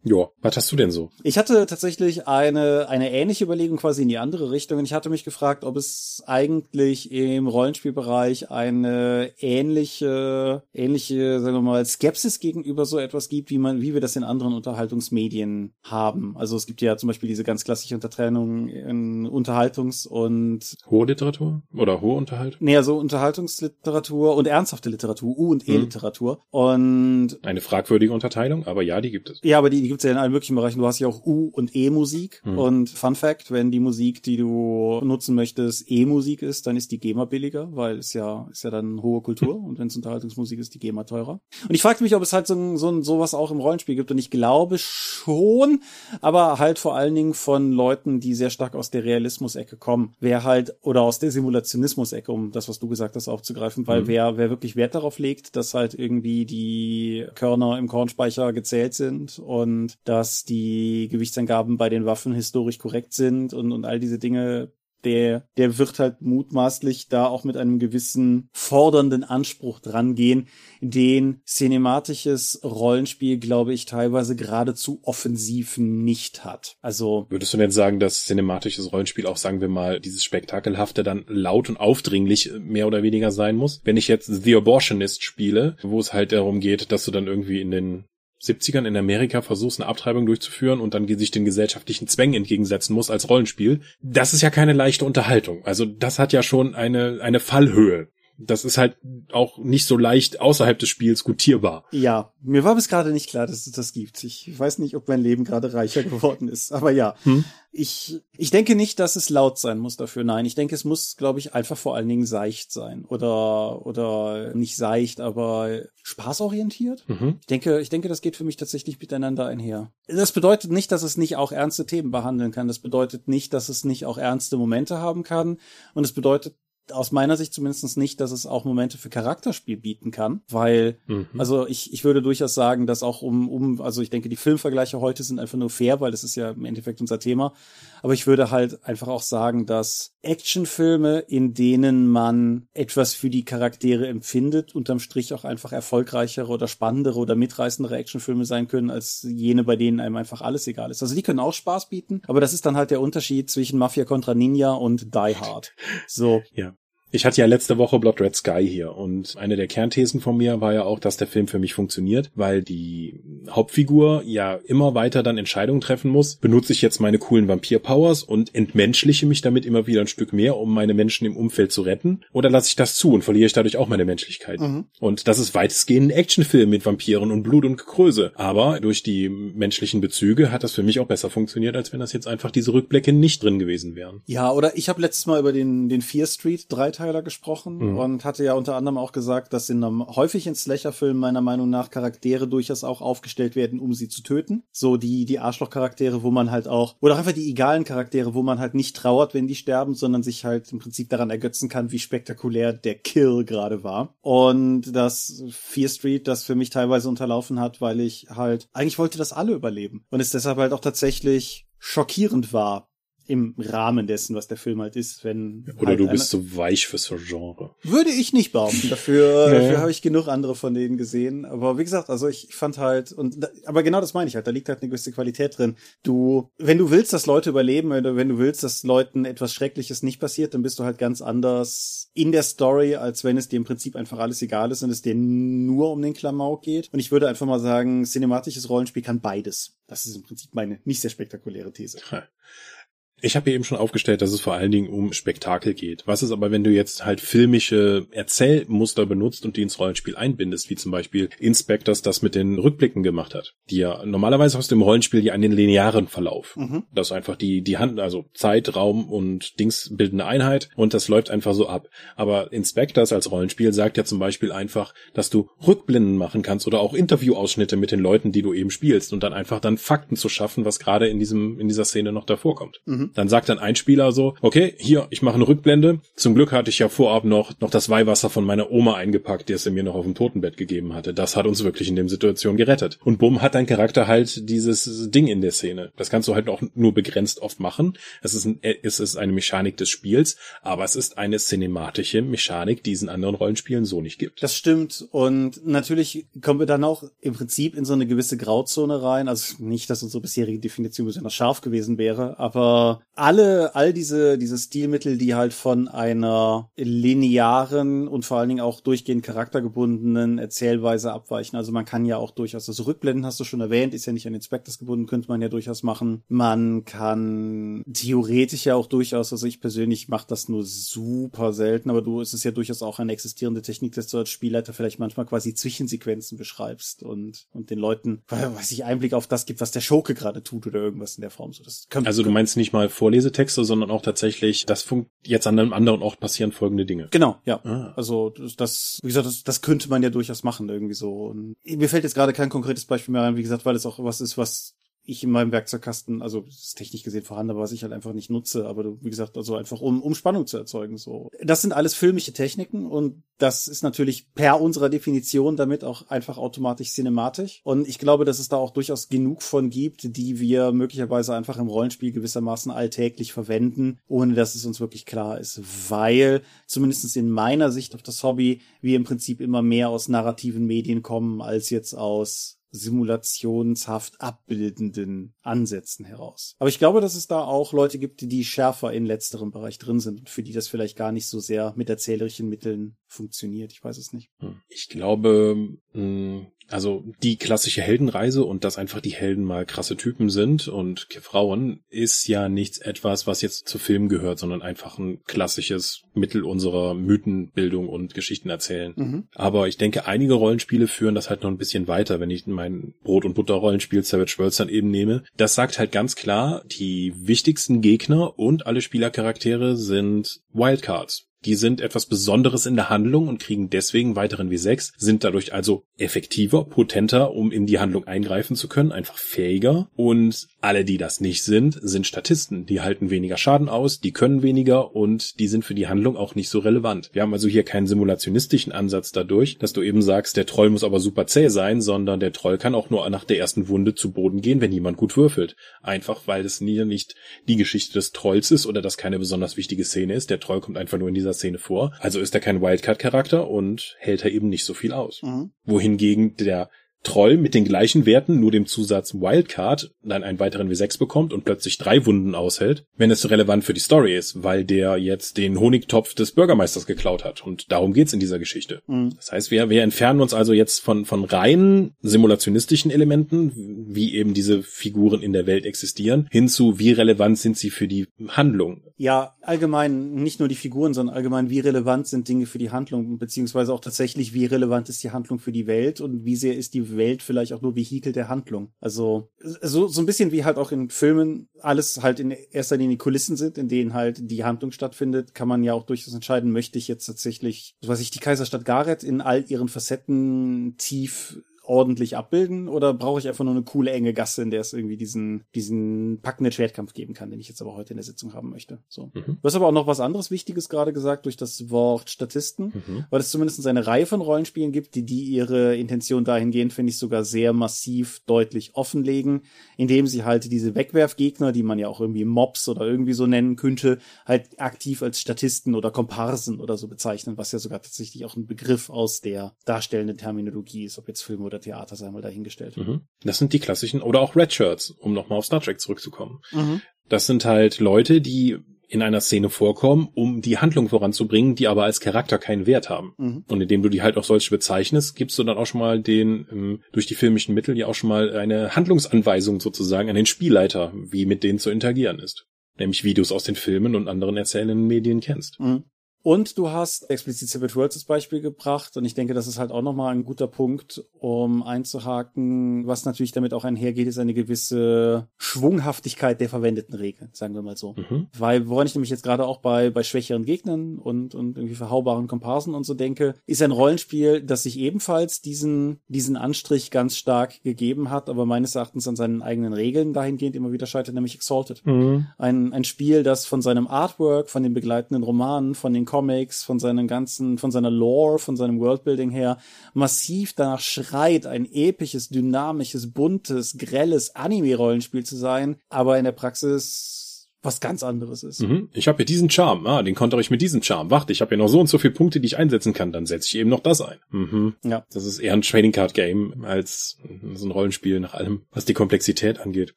[0.03, 1.11] Ja, was hast du denn so?
[1.23, 5.11] Ich hatte tatsächlich eine, eine ähnliche Überlegung quasi in die andere Richtung und ich hatte
[5.11, 12.87] mich gefragt, ob es eigentlich im Rollenspielbereich eine ähnliche, ähnliche, sagen wir mal, Skepsis gegenüber
[12.87, 16.35] so etwas gibt, wie man, wie wir das in anderen Unterhaltungsmedien haben.
[16.37, 21.63] Also es gibt ja zum Beispiel diese ganz klassische Untertrennung in Unterhaltungs- und Hohe Literatur?
[21.75, 22.59] Oder hohe Unterhaltung?
[22.63, 26.37] Nee, also Unterhaltungsliteratur und ernsthafte Literatur, U- und E-Literatur.
[26.37, 26.41] Hm.
[26.51, 29.41] Und eine fragwürdige Unterteilung, aber ja, die gibt es.
[29.43, 30.79] Ja, aber die, die gibt's ja in allen möglichen Bereichen.
[30.79, 32.43] Du hast ja auch U- und E-Musik.
[32.45, 32.59] Mhm.
[32.59, 36.99] Und Fun Fact, wenn die Musik, die du nutzen möchtest, E-Musik ist, dann ist die
[36.99, 39.61] GEMA billiger, weil es ja, ist ja dann hohe Kultur.
[39.65, 41.41] Und wenn es Unterhaltungsmusik ist, die GEMA teurer.
[41.69, 44.11] Und ich fragte mich, ob es halt so, so sowas auch im Rollenspiel gibt.
[44.11, 45.81] Und ich glaube schon,
[46.21, 50.15] aber halt vor allen Dingen von Leuten, die sehr stark aus der Realismus-Ecke kommen.
[50.21, 53.87] Wer halt, oder aus der Simulationismus-Ecke, um das, was du gesagt hast, aufzugreifen.
[53.87, 54.07] Weil mhm.
[54.07, 59.41] wer, wer wirklich Wert darauf legt, dass halt irgendwie die Körner im Kornspeicher gezählt sind
[59.81, 64.73] und dass die Gewichtsangaben bei den Waffen historisch korrekt sind und, und all diese Dinge
[65.05, 70.49] der, der wird halt mutmaßlich da auch mit einem gewissen fordernden Anspruch drangehen,
[70.83, 76.77] den cinematisches Rollenspiel, glaube ich, teilweise geradezu offensiv nicht hat.
[76.83, 77.27] Also.
[77.31, 81.71] Würdest du denn sagen, dass cinematisches Rollenspiel auch, sagen wir mal, dieses Spektakelhafte dann laut
[81.71, 83.81] und aufdringlich mehr oder weniger sein muss?
[83.85, 87.63] Wenn ich jetzt The Abortionist spiele, wo es halt darum geht, dass du dann irgendwie
[87.63, 88.05] in den
[88.43, 93.11] 70ern in Amerika versuchst, eine Abtreibung durchzuführen und dann sich den gesellschaftlichen Zwängen entgegensetzen muss
[93.11, 93.81] als Rollenspiel.
[94.03, 95.65] Das ist ja keine leichte Unterhaltung.
[95.65, 98.09] Also das hat ja schon eine, eine Fallhöhe
[98.43, 98.97] das ist halt
[99.33, 101.85] auch nicht so leicht außerhalb des Spiels gutierbar.
[101.93, 104.25] Ja, mir war bis gerade nicht klar, dass es das gibt.
[104.25, 107.15] Ich weiß nicht, ob mein Leben gerade reicher geworden ist, aber ja.
[107.25, 107.45] Hm?
[107.73, 110.25] Ich, ich denke nicht, dass es laut sein muss dafür.
[110.25, 113.05] Nein, ich denke, es muss, glaube ich, einfach vor allen Dingen seicht sein.
[113.05, 117.09] Oder, oder nicht seicht, aber spaßorientiert.
[117.09, 117.37] Mhm.
[117.41, 119.93] Ich denke, ich denke, das geht für mich tatsächlich miteinander einher.
[120.09, 122.67] Das bedeutet nicht, dass es nicht auch ernste Themen behandeln kann.
[122.67, 125.59] Das bedeutet nicht, dass es nicht auch ernste Momente haben kann.
[125.95, 126.57] Und es bedeutet
[126.93, 131.29] aus meiner Sicht zumindest nicht, dass es auch Momente für Charakterspiel bieten kann, weil, mhm.
[131.39, 135.01] also ich, ich würde durchaus sagen, dass auch um, um, also ich denke, die Filmvergleiche
[135.01, 137.55] heute sind einfach nur fair, weil das ist ja im Endeffekt unser Thema.
[138.03, 143.45] Aber ich würde halt einfach auch sagen, dass Actionfilme, in denen man etwas für die
[143.45, 149.27] Charaktere empfindet, unterm Strich auch einfach erfolgreichere oder spannendere oder mitreißendere Actionfilme sein können, als
[149.29, 151.03] jene, bei denen einem einfach alles egal ist.
[151.03, 154.05] Also die können auch Spaß bieten, aber das ist dann halt der Unterschied zwischen Mafia
[154.05, 155.73] contra Ninja und Die Hard.
[156.07, 156.43] So.
[156.53, 156.75] Ja.
[157.13, 160.61] Ich hatte ja letzte Woche Blood Red Sky hier und eine der Kernthesen von mir
[160.61, 165.23] war ja auch, dass der Film für mich funktioniert, weil die Hauptfigur ja immer weiter
[165.23, 166.37] dann Entscheidungen treffen muss.
[166.37, 170.57] Benutze ich jetzt meine coolen Vampir-Powers und entmenschliche mich damit immer wieder ein Stück mehr,
[170.57, 172.21] um meine Menschen im Umfeld zu retten?
[172.33, 174.61] Oder lasse ich das zu und verliere ich dadurch auch meine Menschlichkeit?
[174.61, 174.87] Mhm.
[175.01, 178.33] Und das ist weitestgehend ein Actionfilm mit Vampiren und Blut und Gekröse.
[178.35, 182.13] Aber durch die menschlichen Bezüge hat das für mich auch besser funktioniert, als wenn das
[182.13, 184.23] jetzt einfach diese Rückblicke nicht drin gewesen wären.
[184.27, 187.99] Ja, oder ich habe letztes Mal über den, den Fear Street 3 Dreiteiler gesprochen mhm.
[187.99, 191.71] und hatte ja unter anderem auch gesagt, dass in einem häufig in Slasher-Filmen meiner Meinung
[191.71, 194.63] nach Charaktere durchaus auch aufgestellt werden, um sie zu töten.
[194.71, 198.59] So die, die Arschloch-Charaktere, wo man halt auch, oder einfach die egalen Charaktere, wo man
[198.59, 201.99] halt nicht trauert, wenn die sterben, sondern sich halt im Prinzip daran ergötzen kann, wie
[201.99, 204.15] spektakulär der Kill gerade war.
[204.21, 209.19] Und das Fear Street, das für mich teilweise unterlaufen hat, weil ich halt, eigentlich wollte
[209.19, 210.05] das alle überleben.
[210.11, 212.90] Und es deshalb halt auch tatsächlich schockierend war,
[213.27, 215.67] im Rahmen dessen, was der Film halt ist, wenn.
[215.79, 217.75] Oder halt du bist so weich für so Genre.
[217.83, 218.89] Würde ich nicht behaupten.
[218.91, 219.59] Dafür, nee.
[219.59, 221.45] dafür habe ich genug andere von denen gesehen.
[221.45, 224.51] Aber wie gesagt, also ich fand halt, und aber genau das meine ich halt, da
[224.51, 225.77] liegt halt eine gewisse Qualität drin.
[226.03, 230.03] Du, wenn du willst, dass Leute überleben, oder wenn du willst, dass Leuten etwas Schreckliches
[230.03, 233.57] nicht passiert, dann bist du halt ganz anders in der Story, als wenn es dir
[233.57, 236.89] im Prinzip einfach alles egal ist und es dir nur um den Klamauk geht.
[236.93, 239.77] Und ich würde einfach mal sagen, cinematisches Rollenspiel kann beides.
[239.87, 241.99] Das ist im Prinzip meine nicht sehr spektakuläre These.
[243.23, 246.03] Ich habe eben schon aufgestellt, dass es vor allen Dingen um Spektakel geht.
[246.07, 250.71] Was ist aber, wenn du jetzt halt filmische Erzählmuster benutzt und die ins Rollenspiel einbindest,
[250.71, 254.83] wie zum Beispiel Inspectors das mit den Rückblicken gemacht hat, die ja normalerweise aus dem
[254.83, 256.57] Rollenspiel ja einen linearen Verlauf.
[256.57, 256.85] Mhm.
[256.93, 260.95] Das ist einfach die, die Hand, also Zeit, Raum und Dings bilden eine Einheit und
[260.95, 261.89] das läuft einfach so ab.
[262.17, 266.81] Aber Inspectors als Rollenspiel sagt ja zum Beispiel einfach, dass du Rückblenden machen kannst oder
[266.81, 270.29] auch Interviewausschnitte mit den Leuten, die du eben spielst und dann einfach dann Fakten zu
[270.29, 272.81] schaffen, was gerade in diesem, in dieser Szene noch davor kommt.
[272.87, 273.10] Mhm.
[273.15, 276.01] Dann sagt dann ein Spieler so, okay, hier, ich mache eine Rückblende.
[276.17, 279.55] Zum Glück hatte ich ja vorab noch, noch das Weihwasser von meiner Oma eingepackt, die
[279.55, 281.15] es mir noch auf dem Totenbett gegeben hatte.
[281.15, 282.99] Das hat uns wirklich in dem Situation gerettet.
[283.05, 285.93] Und bumm, hat dein Charakter halt dieses Ding in der Szene.
[285.97, 287.99] Das kannst du halt auch nur begrenzt oft machen.
[288.23, 292.83] Es ist, ein, es ist eine Mechanik des Spiels, aber es ist eine cinematische Mechanik,
[292.83, 294.43] die es in anderen Rollenspielen so nicht gibt.
[294.43, 295.07] Das stimmt.
[295.11, 299.29] Und natürlich kommen wir dann auch im Prinzip in so eine gewisse Grauzone rein.
[299.29, 304.59] Also nicht, dass unsere bisherige Definition besonders scharf gewesen wäre, aber alle, all diese, diese
[304.59, 311.57] Stilmittel, die halt von einer linearen und vor allen Dingen auch durchgehend charaktergebundenen Erzählweise abweichen.
[311.57, 314.27] Also man kann ja auch durchaus, also Rückblenden hast du schon erwähnt, ist ja nicht
[314.27, 316.23] an Inspectors gebunden, könnte man ja durchaus machen.
[316.29, 322.03] Man kann theoretisch ja auch durchaus, also ich persönlich mache das nur super selten, aber
[322.03, 325.27] du, es ist ja durchaus auch eine existierende Technik, dass du als Spielleiter vielleicht manchmal
[325.27, 329.81] quasi Zwischensequenzen beschreibst und, und den Leuten, weiß ich, Einblick auf das gibt, was der
[329.81, 331.53] Schurke gerade tut oder irgendwas in der Form.
[331.53, 335.47] So, das kann, also du meinst nicht mal Vorlesetexte, sondern auch tatsächlich, das funkt jetzt
[335.47, 337.09] an einem anderen Ort passieren folgende Dinge.
[337.11, 337.61] Genau, ja.
[337.65, 337.93] Ah.
[337.97, 341.27] Also das, wie gesagt, das, das könnte man ja durchaus machen irgendwie so.
[341.27, 344.03] Und mir fällt jetzt gerade kein konkretes Beispiel mehr rein, wie gesagt, weil es auch
[344.03, 344.75] was ist, was
[345.11, 348.31] ich in meinem Werkzeugkasten, also ist technisch gesehen vorhanden, aber was ich halt einfach nicht
[348.31, 351.31] nutze, aber wie gesagt, also einfach um, um Spannung zu erzeugen, so.
[351.43, 356.39] Das sind alles filmische Techniken und das ist natürlich per unserer Definition damit auch einfach
[356.39, 360.73] automatisch cinematisch und ich glaube, dass es da auch durchaus genug von gibt, die wir
[360.73, 366.43] möglicherweise einfach im Rollenspiel gewissermaßen alltäglich verwenden, ohne dass es uns wirklich klar ist, weil
[366.67, 371.03] zumindest in meiner Sicht auf das Hobby wir im Prinzip immer mehr aus narrativen Medien
[371.03, 376.55] kommen als jetzt aus simulationshaft abbildenden Ansätzen heraus.
[376.59, 380.01] Aber ich glaube, dass es da auch Leute gibt, die schärfer in letzterem Bereich drin
[380.01, 383.73] sind und für die das vielleicht gar nicht so sehr mit erzählerischen Mitteln funktioniert.
[383.73, 384.31] Ich weiß es nicht.
[384.39, 384.61] Hm.
[384.69, 390.31] Ich glaube, hm, also die klassische Heldenreise und dass einfach die Helden mal krasse Typen
[390.31, 395.23] sind und Frauen ist ja nichts etwas, was jetzt zu Film gehört, sondern einfach ein
[395.25, 398.93] klassisches Mittel unserer Mythenbildung und Geschichten erzählen.
[398.97, 399.29] Mhm.
[399.35, 402.95] Aber ich denke, einige Rollenspiele führen das halt noch ein bisschen weiter, wenn ich mein
[403.03, 405.23] Brot- und Butter-Rollenspiel Savage Worlds dann eben nehme.
[405.37, 411.30] Das sagt halt ganz klar, die wichtigsten Gegner und alle Spielercharaktere sind Wildcards.
[411.45, 415.85] Die sind etwas Besonderes in der Handlung und kriegen deswegen weiteren W6, sind dadurch also
[415.97, 419.89] effektiver, potenter, um in die Handlung eingreifen zu können, einfach fähiger.
[419.97, 422.67] Und alle, die das nicht sind, sind Statisten.
[422.67, 426.35] Die halten weniger Schaden aus, die können weniger und die sind für die Handlung auch
[426.35, 427.11] nicht so relevant.
[427.15, 430.85] Wir haben also hier keinen simulationistischen Ansatz dadurch, dass du eben sagst, der Troll muss
[430.85, 434.13] aber super zäh sein, sondern der Troll kann auch nur nach der ersten Wunde zu
[434.13, 435.57] Boden gehen, wenn jemand gut würfelt.
[435.83, 437.15] Einfach weil es nie nicht
[437.49, 440.31] die Geschichte des Trolls ist oder das keine besonders wichtige Szene ist.
[440.31, 441.93] Der Troll kommt einfach nur in dieser Szene vor.
[442.01, 445.23] Also ist er kein Wildcard-Charakter und hält er eben nicht so viel aus.
[445.23, 445.53] Mhm.
[445.65, 446.71] Wohingegen der
[447.03, 451.45] Troll mit den gleichen Werten, nur dem Zusatz Wildcard, dann einen weiteren W6 bekommt und
[451.45, 455.59] plötzlich drei Wunden aushält, wenn es relevant für die Story ist, weil der jetzt den
[455.59, 457.45] Honigtopf des Bürgermeisters geklaut hat.
[457.45, 458.83] Und darum geht's in dieser Geschichte.
[458.87, 459.15] Mhm.
[459.17, 463.53] Das heißt, wir, wir entfernen uns also jetzt von, von rein simulationistischen Elementen,
[463.89, 467.89] wie eben diese Figuren in der Welt existieren, hin zu, wie relevant sind sie für
[467.89, 468.83] die Handlung.
[468.97, 473.17] Ja, allgemein nicht nur die Figuren, sondern allgemein, wie relevant sind Dinge für die Handlung,
[473.17, 476.75] beziehungsweise auch tatsächlich, wie relevant ist die Handlung für die Welt und wie sehr ist
[476.75, 478.73] die Welt vielleicht auch nur Vehikel der Handlung.
[478.81, 482.97] Also so, so ein bisschen wie halt auch in Filmen alles halt in erster Linie
[482.97, 486.79] Kulissen sind, in denen halt die Handlung stattfindet, kann man ja auch durchaus entscheiden, möchte
[486.79, 492.69] ich jetzt tatsächlich, was ich, die Kaiserstadt Gareth in all ihren Facetten tief ordentlich abbilden
[492.69, 496.21] oder brauche ich einfach nur eine coole enge Gasse, in der es irgendwie diesen diesen
[496.21, 498.79] packenden Schwertkampf geben kann, den ich jetzt aber heute in der Sitzung haben möchte.
[498.89, 499.11] So.
[499.15, 499.39] Mhm.
[499.41, 503.05] Du hast aber auch noch was anderes Wichtiges gerade gesagt durch das Wort Statisten, mhm.
[503.11, 506.99] weil es zumindest eine Reihe von Rollenspielen gibt, die die ihre Intention dahingehend finde ich
[506.99, 509.43] sogar sehr massiv deutlich offenlegen,
[509.77, 513.57] indem sie halt diese Wegwerfgegner, die man ja auch irgendwie Mobs oder irgendwie so nennen
[513.57, 518.37] könnte, halt aktiv als Statisten oder Komparsen oder so bezeichnen, was ja sogar tatsächlich auch
[518.37, 522.77] ein Begriff aus der darstellenden Terminologie ist, ob jetzt Film oder Theater sei mal dahingestellt.
[522.77, 523.03] Mhm.
[523.23, 526.41] Das sind die klassischen, oder auch Red Shirts, um nochmal auf Star Trek zurückzukommen.
[526.53, 526.81] Mhm.
[527.09, 528.59] Das sind halt Leute, die
[528.91, 533.15] in einer Szene vorkommen, um die Handlung voranzubringen, die aber als Charakter keinen Wert haben.
[533.19, 533.45] Mhm.
[533.49, 536.47] Und indem du die halt auch solche bezeichnest, gibst du dann auch schon mal den,
[536.51, 540.93] ähm, durch die filmischen Mittel ja auch schon mal eine Handlungsanweisung sozusagen an den Spielleiter,
[540.95, 542.47] wie mit denen zu interagieren ist.
[542.79, 545.61] Nämlich es aus den Filmen und anderen erzählenden Medien kennst.
[545.61, 545.85] Mhm.
[546.23, 549.71] Und du hast explizit Savage Worlds als Beispiel gebracht und ich denke, das ist halt
[549.71, 552.87] auch nochmal ein guter Punkt, um einzuhaken.
[552.87, 557.77] Was natürlich damit auch einhergeht, ist eine gewisse Schwunghaftigkeit der verwendeten Regeln, sagen wir mal
[557.77, 557.95] so.
[557.95, 558.27] Mhm.
[558.39, 562.27] Weil, woran ich nämlich jetzt gerade auch bei, bei schwächeren Gegnern und, und irgendwie verhaubaren
[562.27, 567.63] Komparsen und so denke, ist ein Rollenspiel, das sich ebenfalls diesen, diesen Anstrich ganz stark
[567.63, 571.85] gegeben hat, aber meines Erachtens an seinen eigenen Regeln dahingehend immer wieder scheitert, nämlich Exalted.
[571.87, 572.27] Mhm.
[572.37, 576.81] Ein, ein Spiel, das von seinem Artwork, von den begleitenden Romanen, von den Comics, von
[576.81, 579.59] seinen ganzen, von seiner Lore, von seinem Worldbuilding her
[579.95, 587.20] massiv danach schreit, ein episches, dynamisches, buntes, grelles Anime-Rollenspiel zu sein, aber in der Praxis
[587.63, 588.63] was ganz anderes ist.
[588.63, 588.89] Mhm.
[588.93, 591.11] Ich habe hier diesen Charme, ah, den kontere ich mit diesem Charme.
[591.11, 593.27] Warte, ich habe hier noch so und so viele Punkte, die ich einsetzen kann, dann
[593.27, 594.19] setze ich eben noch das ein.
[594.31, 594.75] Mhm.
[594.83, 595.05] Ja.
[595.13, 597.19] Das ist eher ein Trading Card Game als
[597.55, 599.95] so ein Rollenspiel nach allem, was die Komplexität angeht.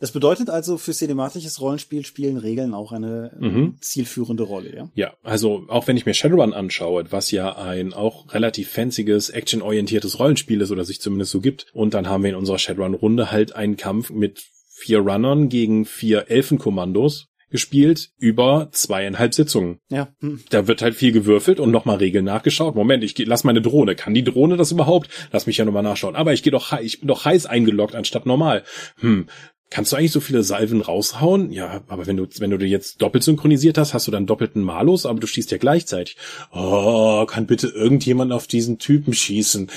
[0.00, 3.76] Das bedeutet also, für cinematisches Rollenspiel spielen Regeln auch eine mhm.
[3.80, 4.90] zielführende Rolle, ja?
[4.94, 10.18] Ja, also auch wenn ich mir Shadowrun anschaue, was ja ein auch relativ fancyes, actionorientiertes
[10.18, 13.54] Rollenspiel ist oder sich zumindest so gibt, und dann haben wir in unserer Shadowrun-Runde halt
[13.54, 14.42] einen Kampf mit
[14.82, 19.78] vier Runnern gegen vier Elfenkommandos gespielt über zweieinhalb Sitzungen.
[19.90, 20.08] Ja.
[20.20, 20.40] Hm.
[20.50, 22.74] Da wird halt viel gewürfelt und nochmal Regeln nachgeschaut.
[22.74, 23.94] Moment, ich geh, lass meine Drohne.
[23.94, 25.08] Kann die Drohne das überhaupt?
[25.30, 26.16] Lass mich ja nochmal nachschauen.
[26.16, 28.64] Aber ich gehe doch, ich bin doch heiß eingeloggt anstatt normal.
[28.98, 29.26] Hm.
[29.70, 31.50] Kannst du eigentlich so viele Salven raushauen?
[31.50, 35.06] Ja, aber wenn du, wenn du jetzt doppelt synchronisiert hast, hast du dann doppelten Malus,
[35.06, 36.18] aber du schießt ja gleichzeitig.
[36.52, 39.70] Oh, kann bitte irgendjemand auf diesen Typen schießen?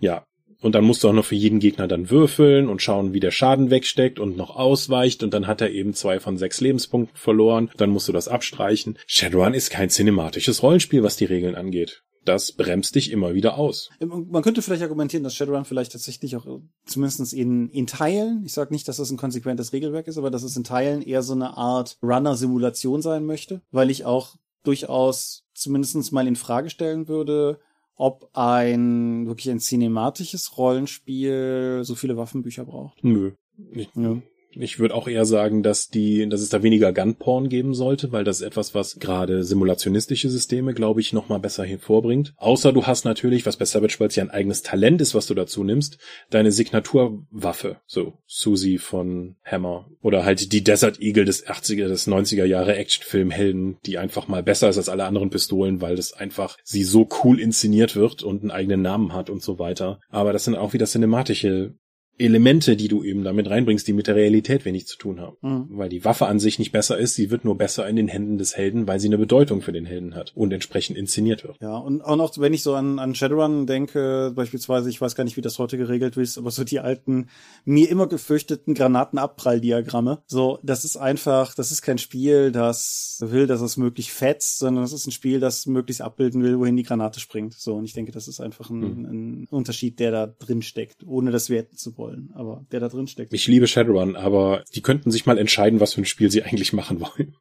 [0.00, 0.24] Ja,
[0.62, 3.32] und dann musst du auch noch für jeden Gegner dann würfeln und schauen, wie der
[3.32, 5.22] Schaden wegsteckt und noch ausweicht.
[5.22, 7.70] Und dann hat er eben zwei von sechs Lebenspunkten verloren.
[7.76, 8.98] Dann musst du das abstreichen.
[9.06, 12.02] Shadowrun ist kein cinematisches Rollenspiel, was die Regeln angeht.
[12.24, 13.90] Das bremst dich immer wieder aus.
[13.98, 16.46] Man könnte vielleicht argumentieren, dass Shadowrun vielleicht tatsächlich auch
[16.86, 20.44] zumindest in, in Teilen, ich sage nicht, dass das ein konsequentes Regelwerk ist, aber dass
[20.44, 26.12] es in Teilen eher so eine Art Runner-Simulation sein möchte, weil ich auch durchaus zumindest
[26.12, 27.58] mal in Frage stellen würde,
[28.02, 33.04] ob ein wirklich ein cinematisches Rollenspiel so viele Waffenbücher braucht.
[33.04, 33.30] Nö.
[33.70, 34.16] Ich, ja.
[34.54, 38.24] Ich würde auch eher sagen, dass die, dass es da weniger Gunporn geben sollte, weil
[38.24, 42.34] das ist etwas, was gerade simulationistische Systeme, glaube ich, noch mal besser hervorbringt.
[42.36, 45.34] Außer du hast natürlich, was bei Savage Worlds ja ein eigenes Talent ist, was du
[45.34, 45.98] dazu nimmst,
[46.30, 52.44] deine Signaturwaffe, so Susie von Hammer oder halt die Desert Eagle des 80er, des 90er
[52.44, 56.84] Jahre Actionfilmhelden, die einfach mal besser ist als alle anderen Pistolen, weil das einfach sie
[56.84, 60.00] so cool inszeniert wird und einen eigenen Namen hat und so weiter.
[60.10, 61.74] Aber das sind auch wieder cinematische
[62.18, 65.36] Elemente, die du eben damit reinbringst, die mit der Realität wenig zu tun haben.
[65.40, 65.66] Mhm.
[65.70, 68.38] Weil die Waffe an sich nicht besser ist, sie wird nur besser in den Händen
[68.38, 71.56] des Helden, weil sie eine Bedeutung für den Helden hat und entsprechend inszeniert wird.
[71.60, 75.24] Ja, und auch noch, wenn ich so an, an Shadowrun denke, beispielsweise, ich weiß gar
[75.24, 77.28] nicht, wie das heute geregelt ist, aber so die alten,
[77.64, 80.22] mir immer gefürchteten Granatenabpralldiagramme.
[80.26, 84.84] So, das ist einfach, das ist kein Spiel, das will, dass es möglichst fetzt, sondern
[84.84, 87.54] das ist ein Spiel, das möglichst abbilden will, wohin die Granate springt.
[87.54, 89.04] So, und ich denke, das ist einfach ein, Mhm.
[89.04, 92.01] ein Unterschied, der da drin steckt, ohne das werten zu wollen,
[92.34, 93.32] aber der da drin steckt.
[93.32, 96.72] Ich liebe Shadowrun, aber die könnten sich mal entscheiden, was für ein Spiel sie eigentlich
[96.72, 97.36] machen wollen.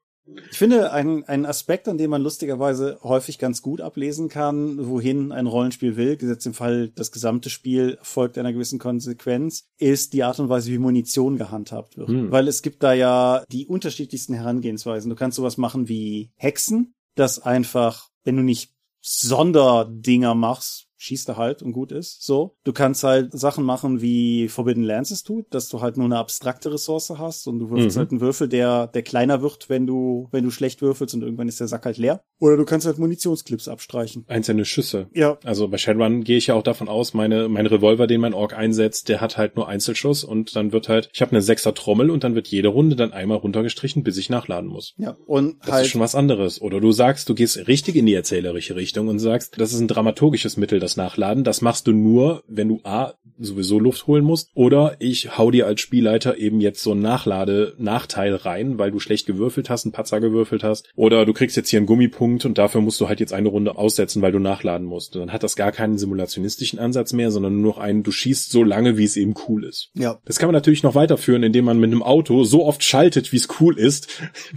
[0.51, 5.31] Ich finde, ein, ein Aspekt, an dem man lustigerweise häufig ganz gut ablesen kann, wohin
[5.31, 10.23] ein Rollenspiel will, gesetzt im Fall, das gesamte Spiel folgt einer gewissen Konsequenz, ist die
[10.23, 12.09] Art und Weise, wie Munition gehandhabt wird.
[12.09, 12.31] Hm.
[12.31, 15.09] Weil es gibt da ja die unterschiedlichsten Herangehensweisen.
[15.09, 21.37] Du kannst sowas machen wie Hexen, das einfach, wenn du nicht Sonderdinger machst, schießt er
[21.37, 22.21] halt und gut ist.
[22.23, 22.55] So.
[22.63, 26.71] Du kannst halt Sachen machen, wie Forbidden Lances tut, dass du halt nur eine abstrakte
[26.71, 27.99] Ressource hast und du würfelst Mhm.
[27.99, 31.47] halt einen Würfel, der, der kleiner wird, wenn du, wenn du schlecht würfelst und irgendwann
[31.47, 32.21] ist der Sack halt leer.
[32.39, 34.25] Oder du kannst halt Munitionsclips abstreichen.
[34.27, 35.07] Einzelne Schüsse.
[35.13, 35.37] Ja.
[35.43, 38.53] Also bei Shadowrun gehe ich ja auch davon aus, meine, mein Revolver, den mein Ork
[38.55, 42.11] einsetzt, der hat halt nur Einzelschuss und dann wird halt, ich habe eine sechser Trommel
[42.11, 44.93] und dann wird jede Runde dann einmal runtergestrichen, bis ich nachladen muss.
[44.97, 45.17] Ja.
[45.25, 45.85] Und Das halt.
[45.85, 46.61] ist schon was anderes.
[46.61, 49.87] Oder du sagst, du gehst richtig in die erzählerische Richtung und sagst, das ist ein
[49.87, 51.43] dramaturgisches Mittel, das Nachladen.
[51.43, 55.65] Das machst du nur, wenn du A, sowieso Luft holen musst, oder ich hau dir
[55.65, 60.19] als Spielleiter eben jetzt so einen Nachlade-Nachteil rein, weil du schlecht gewürfelt hast, einen Patzer
[60.19, 60.89] gewürfelt hast.
[60.95, 63.77] Oder du kriegst jetzt hier einen Gummipunkt und dafür musst du halt jetzt eine Runde
[63.77, 65.15] aussetzen, weil du nachladen musst.
[65.15, 68.51] Und dann hat das gar keinen simulationistischen Ansatz mehr, sondern nur noch einen, du schießt
[68.51, 69.89] so lange, wie es eben cool ist.
[69.95, 70.19] ja.
[70.25, 73.37] Das kann man natürlich noch weiterführen, indem man mit einem Auto so oft schaltet, wie
[73.37, 74.07] es cool ist.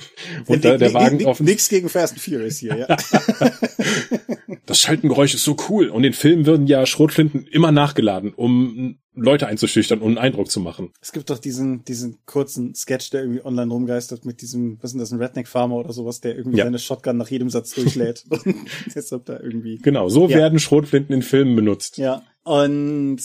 [0.47, 2.97] Und da, der Wagen auf Nix gegen Fast and Furious hier, ja.
[4.67, 5.89] das Schaltengeräusch ist so cool.
[5.89, 10.59] Und in Filmen würden ja Schrotflinten immer nachgeladen, um Leute einzuschüchtern und einen Eindruck zu
[10.59, 10.91] machen.
[11.03, 14.93] Es gibt doch diesen, diesen kurzen Sketch, der irgendwie online rumgeistert mit diesem, was ist
[14.95, 16.65] denn das, ein Redneck-Farmer oder sowas, der irgendwie Ja.
[16.65, 18.25] seine Shotgun nach jedem Satz durchlädt.
[18.31, 18.57] und
[18.95, 19.77] deshalb da irgendwie.
[19.83, 20.37] Genau, so Ja.
[20.39, 21.99] werden Schrotflinten in Filmen benutzt.
[21.99, 22.23] Ja.
[22.45, 23.21] Und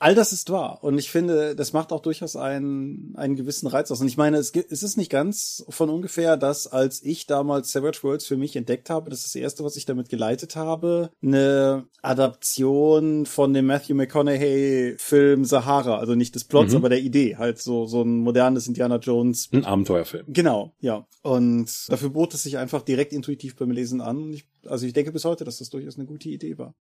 [0.00, 0.82] all das ist wahr.
[0.82, 4.00] Und ich finde, das macht auch durchaus einen, einen gewissen Reiz aus.
[4.00, 8.00] Und ich meine, es, es ist nicht ganz von ungefähr, dass als ich damals Savage
[8.02, 11.86] Worlds für mich entdeckt habe, das ist das erste, was ich damit geleitet habe, eine
[12.02, 15.98] Adaption von dem Matthew McConaughey-Film Sahara.
[15.98, 16.78] Also nicht des Plots, Mhm.
[16.78, 17.36] aber der Idee.
[17.36, 20.24] Halt so, so ein modernes Indiana Jones Ein Abenteuerfilm.
[20.28, 21.06] Genau, ja.
[21.22, 24.32] Und dafür bot es sich einfach direkt intuitiv beim Lesen an.
[24.32, 26.74] Ich, also ich denke bis heute, dass das durchaus eine gute Idee war.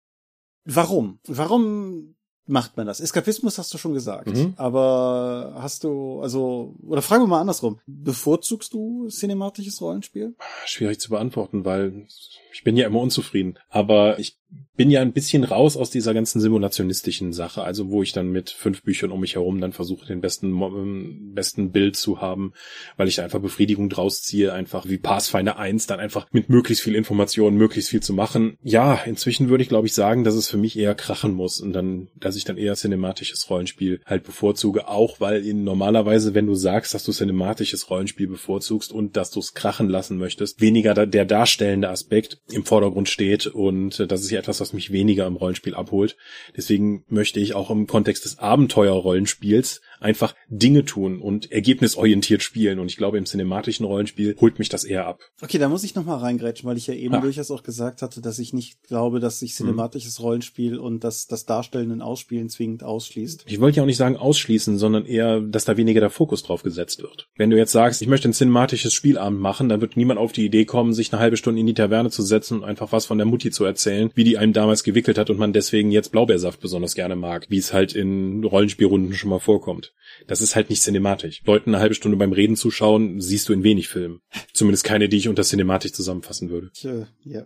[0.65, 1.19] Warum?
[1.27, 2.99] Warum macht man das?
[2.99, 4.27] Eskapismus hast du schon gesagt.
[4.27, 4.53] Mhm.
[4.57, 7.79] Aber hast du, also, oder fragen wir mal andersrum.
[7.85, 10.35] Bevorzugst du cinematisches Rollenspiel?
[10.65, 12.07] Schwierig zu beantworten, weil
[12.53, 13.57] ich bin ja immer unzufrieden.
[13.69, 14.40] Aber ich
[14.77, 18.49] bin ja ein bisschen raus aus dieser ganzen simulationistischen Sache, also wo ich dann mit
[18.49, 22.53] fünf Büchern um mich herum dann versuche, den besten, ähm, besten Bild zu haben,
[22.97, 26.83] weil ich da einfach Befriedigung draus ziehe, einfach wie Pathfinder 1, dann einfach mit möglichst
[26.83, 28.57] viel Information, möglichst viel zu machen.
[28.63, 31.73] Ja, inzwischen würde ich glaube ich sagen, dass es für mich eher krachen muss und
[31.73, 36.55] dann, dass ich dann eher cinematisches Rollenspiel halt bevorzuge, auch weil in normalerweise, wenn du
[36.55, 41.25] sagst, dass du cinematisches Rollenspiel bevorzugst und dass du es krachen lassen möchtest, weniger der
[41.25, 45.35] darstellende Aspekt im Vordergrund steht und äh, das ist ja etwas, was mich weniger im
[45.35, 46.17] Rollenspiel abholt.
[46.55, 52.87] Deswegen möchte ich auch im Kontext des Abenteuer-Rollenspiels einfach Dinge tun und ergebnisorientiert spielen und
[52.87, 55.19] ich glaube, im cinematischen Rollenspiel holt mich das eher ab.
[55.41, 57.21] Okay, da muss ich noch mal reingrätschen, weil ich ja eben Ah.
[57.21, 61.45] durchaus auch gesagt hatte, dass ich nicht glaube, dass sich cinematisches Rollenspiel und das, das
[61.45, 63.45] Darstellen und Ausspielen zwingend ausschließt.
[63.47, 66.63] Ich wollte ja auch nicht sagen ausschließen, sondern eher, dass da weniger der Fokus drauf
[66.63, 67.27] gesetzt wird.
[67.35, 70.45] Wenn du jetzt sagst, ich möchte ein cinematisches Spielabend machen, dann wird niemand auf die
[70.45, 73.17] Idee kommen, sich eine halbe Stunde in die Taverne zu setzen und einfach was von
[73.17, 76.59] der Mutti zu erzählen, wie die einem damals gewickelt hat und man deswegen jetzt Blaubeersaft
[76.59, 79.90] besonders gerne mag, wie es halt in Rollenspielrunden schon mal vorkommt.
[80.27, 81.41] Das ist halt nicht cinematisch.
[81.45, 84.21] Leuten eine halbe Stunde beim Reden zuschauen, siehst du in wenig Filmen.
[84.53, 86.71] Zumindest keine, die ich unter cinematisch zusammenfassen würde.
[86.81, 87.45] Ja, ja,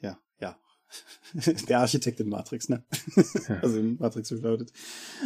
[0.00, 0.18] ja.
[1.68, 2.84] Der Architekt in Matrix, ne?
[3.62, 4.72] Also in Matrix Reloaded.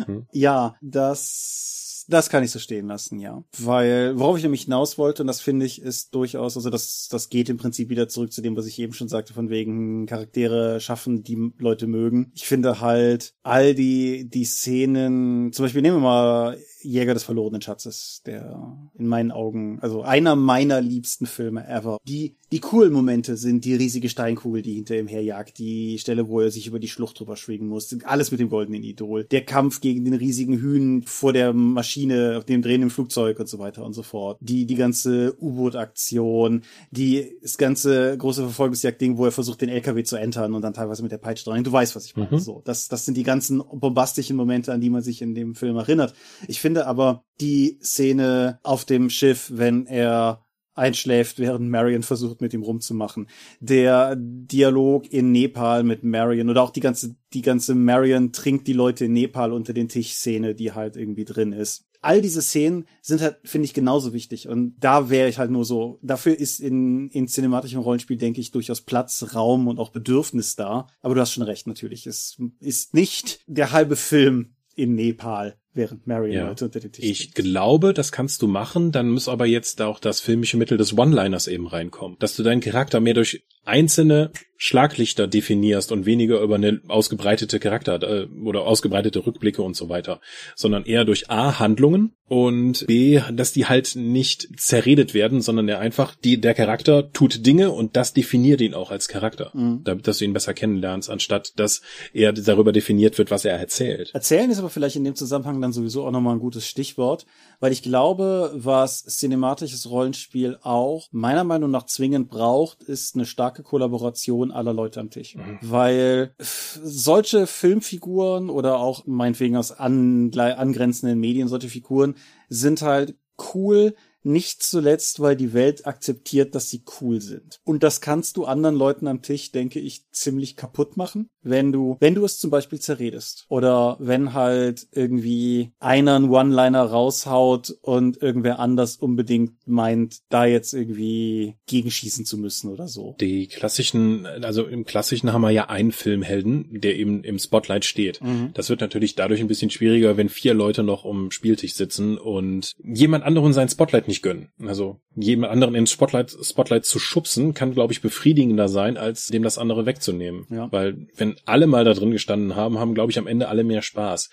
[0.07, 0.27] Hm.
[0.33, 3.43] Ja, das, das kann ich so stehen lassen, ja.
[3.59, 7.29] Weil, worauf ich nämlich hinaus wollte, und das finde ich, ist durchaus, also das, das
[7.29, 10.81] geht im Prinzip wieder zurück zu dem, was ich eben schon sagte, von wegen Charaktere
[10.81, 12.33] schaffen, die Leute mögen.
[12.35, 17.63] Ich finde halt, all die, die Szenen, zum Beispiel nehmen wir mal Jäger des verlorenen
[17.63, 21.99] Schatzes, der in meinen Augen, also einer meiner liebsten Filme ever.
[22.07, 26.41] Die, die coolen Momente sind die riesige Steinkugel, die hinter ihm herjagt, die Stelle, wo
[26.41, 29.81] er sich über die Schlucht drüber schwingen muss, alles mit dem goldenen Idol, der Kampf
[29.81, 33.93] gegen den riesigen Hühn vor der Maschine, auf dem drehenden Flugzeug und so weiter und
[33.93, 34.39] so fort.
[34.41, 40.17] Die, die ganze U-Boot-Aktion, die, das ganze große Verfolgungsjagd-Ding, wo er versucht, den LKW zu
[40.17, 41.65] entern und dann teilweise mit der Peitsche dran.
[41.65, 42.33] Du weißt, was ich meine.
[42.33, 42.39] Mhm.
[42.39, 45.77] So, das, das sind die ganzen bombastischen Momente, an die man sich in dem Film
[45.77, 46.15] erinnert.
[46.49, 50.45] Ich finde aber die Szene auf dem Schiff, wenn er
[50.75, 53.29] einschläft, während Marion versucht, mit ihm rumzumachen.
[53.61, 58.73] Der Dialog in Nepal mit Marion oder auch die ganze, die ganze Marion trinkt die
[58.73, 61.85] Leute in Nepal unter den Tisch Szene, die halt irgendwie drin ist.
[62.01, 64.49] All diese Szenen sind halt, finde ich, genauso wichtig.
[64.49, 68.51] Und da wäre ich halt nur so, dafür ist in, in cinematischem Rollenspiel, denke ich,
[68.51, 70.89] durchaus Platz, Raum und auch Bedürfnis da.
[71.01, 72.09] Aber du hast schon recht, natürlich.
[72.09, 76.49] Es ist nicht der halbe Film in Nepal während Marion ja.
[76.49, 79.99] Leute unter den Tisch Ich glaube, das kannst du machen, dann muss aber jetzt auch
[79.99, 82.17] das filmische Mittel des One-Liners eben reinkommen.
[82.19, 88.01] Dass du deinen Charakter mehr durch einzelne Schlaglichter definierst und weniger über eine ausgebreitete Charakter
[88.03, 90.21] äh, oder ausgebreitete Rückblicke und so weiter,
[90.55, 95.81] sondern eher durch A Handlungen und B, dass die halt nicht zerredet werden, sondern er
[95.81, 99.81] einfach die der Charakter tut Dinge und das definiert ihn auch als Charakter, mhm.
[99.83, 104.11] damit dass du ihn besser kennenlernst, anstatt dass er darüber definiert wird, was er erzählt.
[104.15, 107.27] Erzählen ist aber vielleicht in dem Zusammenhang dann sowieso auch nochmal ein gutes Stichwort,
[107.61, 113.63] weil ich glaube, was cinematisches Rollenspiel auch meiner Meinung nach zwingend braucht, ist eine starke
[113.63, 115.37] Kollaboration aller Leute am Tisch.
[115.37, 115.59] Mhm.
[115.63, 122.17] Weil solche Filmfiguren oder auch meinetwegen aus an, angrenzenden Medien, solche Figuren
[122.49, 123.17] sind halt
[123.55, 123.95] cool,
[124.25, 127.61] nicht zuletzt, weil die Welt akzeptiert, dass sie cool sind.
[127.65, 131.97] Und das kannst du anderen Leuten am Tisch, denke ich, ziemlich kaputt machen, wenn du,
[132.01, 133.47] wenn du es zum Beispiel zerredest.
[133.49, 140.75] Oder wenn halt irgendwie einer einen One-Liner raushaut und irgendwer anders unbedingt meint, da jetzt
[140.75, 143.17] irgendwie gegenschießen zu müssen oder so.
[143.21, 148.23] Die klassischen, also im klassischen haben wir ja einen Filmhelden, der eben im Spotlight steht.
[148.23, 148.51] Mhm.
[148.55, 152.73] Das wird natürlich dadurch ein bisschen schwieriger, wenn vier Leute noch um Spieltisch sitzen und
[152.83, 154.51] jemand anderen sein Spotlight nicht gönnen.
[154.65, 159.43] Also jemand anderen ins Spotlight, Spotlight zu schubsen, kann, glaube ich, befriedigender sein, als dem
[159.43, 160.47] das andere wegzunehmen.
[160.51, 160.71] Ja.
[160.71, 163.83] Weil wenn alle mal da drin gestanden haben, haben, glaube ich, am Ende alle mehr
[163.83, 164.31] Spaß.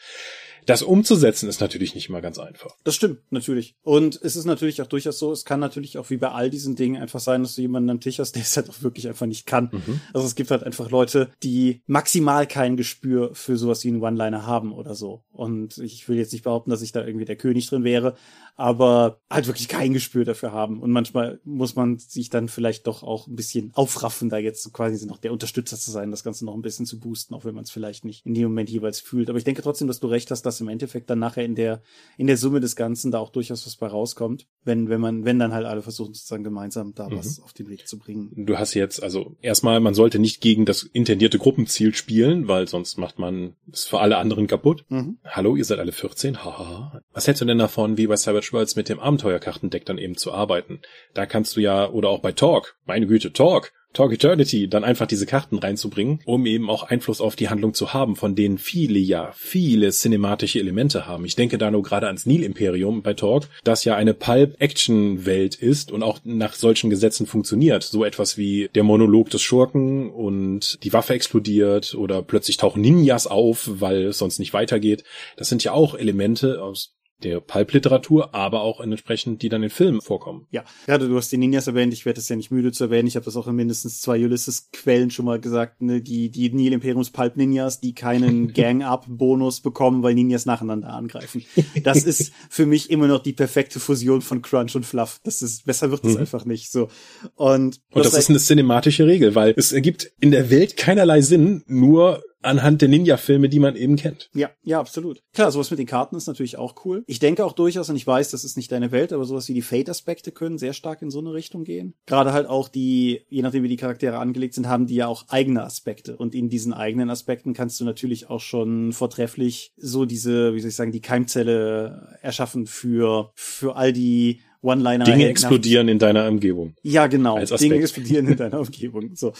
[0.69, 2.75] Das umzusetzen ist natürlich nicht immer ganz einfach.
[2.83, 3.75] Das stimmt, natürlich.
[3.81, 6.75] Und es ist natürlich auch durchaus so, es kann natürlich auch wie bei all diesen
[6.75, 9.25] Dingen einfach sein, dass du jemanden am Tisch hast, der es halt auch wirklich einfach
[9.25, 9.69] nicht kann.
[9.71, 10.01] Mhm.
[10.13, 14.45] Also es gibt halt einfach Leute, die maximal kein Gespür für sowas wie einen One-Liner
[14.45, 15.23] haben oder so.
[15.31, 18.15] Und ich will jetzt nicht behaupten, dass ich da irgendwie der König drin wäre,
[18.55, 20.81] aber halt wirklich kein Gespür dafür haben.
[20.81, 25.05] Und manchmal muss man sich dann vielleicht doch auch ein bisschen aufraffen, da jetzt quasi
[25.07, 27.63] noch der Unterstützer zu sein, das Ganze noch ein bisschen zu boosten, auch wenn man
[27.63, 29.29] es vielleicht nicht in dem Moment jeweils fühlt.
[29.29, 31.81] Aber ich denke trotzdem, dass du recht hast, dass im Endeffekt dann nachher in der,
[32.17, 35.39] in der Summe des Ganzen da auch durchaus was bei rauskommt, wenn, wenn man, wenn
[35.39, 37.17] dann halt alle versuchen sozusagen gemeinsam da mhm.
[37.17, 38.31] was auf den Weg zu bringen.
[38.35, 42.97] Du hast jetzt, also erstmal, man sollte nicht gegen das intendierte Gruppenziel spielen, weil sonst
[42.97, 44.85] macht man es für alle anderen kaputt.
[44.89, 45.17] Mhm.
[45.25, 47.01] Hallo, ihr seid alle 14, haha.
[47.11, 50.31] Was hältst du denn davon, wie bei Savage Worlds mit dem Abenteuerkartendeck dann eben zu
[50.31, 50.81] arbeiten.
[51.13, 55.07] Da kannst du ja, oder auch bei Talk, meine Güte, Talk, Talk Eternity, dann einfach
[55.07, 58.99] diese Karten reinzubringen, um eben auch Einfluss auf die Handlung zu haben, von denen viele
[58.99, 61.25] ja viele cinematische Elemente haben.
[61.25, 66.03] Ich denke da nur gerade ans Nil-Imperium bei Talk, das ja eine Pulp-Action-Welt ist und
[66.03, 67.83] auch nach solchen Gesetzen funktioniert.
[67.83, 73.25] So etwas wie der Monolog des Schurken und die Waffe explodiert oder plötzlich tauchen Ninjas
[73.25, 75.03] auf, weil es sonst nicht weitergeht.
[75.35, 80.01] Das sind ja auch Elemente aus der Pulp-Literatur, aber auch entsprechend, die dann in Filmen
[80.01, 80.47] vorkommen.
[80.51, 83.07] Ja, gerade du hast die Ninjas erwähnt, ich werde es ja nicht müde zu erwähnen,
[83.07, 86.01] ich habe das auch in mindestens zwei Ulysses-Quellen schon mal gesagt, ne?
[86.01, 91.43] die, die Nil Imperiums Pulp-Ninjas, die keinen Gang-Up-Bonus bekommen, weil Ninjas nacheinander angreifen.
[91.83, 95.19] Das ist für mich immer noch die perfekte Fusion von Crunch und Fluff.
[95.23, 96.21] Das ist, besser wird es mhm.
[96.21, 96.89] einfach nicht so.
[97.35, 101.63] Und, und das ist eine cinematische Regel, weil es ergibt in der Welt keinerlei Sinn,
[101.67, 104.29] nur anhand der Ninja-Filme, die man eben kennt.
[104.33, 105.21] Ja, ja, absolut.
[105.33, 107.03] Klar, sowas mit den Karten ist natürlich auch cool.
[107.07, 109.53] Ich denke auch durchaus, und ich weiß, das ist nicht deine Welt, aber sowas wie
[109.53, 111.95] die Fate-Aspekte können sehr stark in so eine Richtung gehen.
[112.05, 115.25] Gerade halt auch die, je nachdem wie die Charaktere angelegt sind, haben die ja auch
[115.27, 116.17] eigene Aspekte.
[116.17, 120.69] Und in diesen eigenen Aspekten kannst du natürlich auch schon vortrefflich so diese, wie soll
[120.69, 125.05] ich sagen, die Keimzelle erschaffen für, für all die One-Liner.
[125.05, 126.75] Dinge explodieren in deiner Umgebung.
[126.83, 127.39] Ja, genau.
[127.39, 129.15] Dinge explodieren in deiner Umgebung.
[129.15, 129.33] So.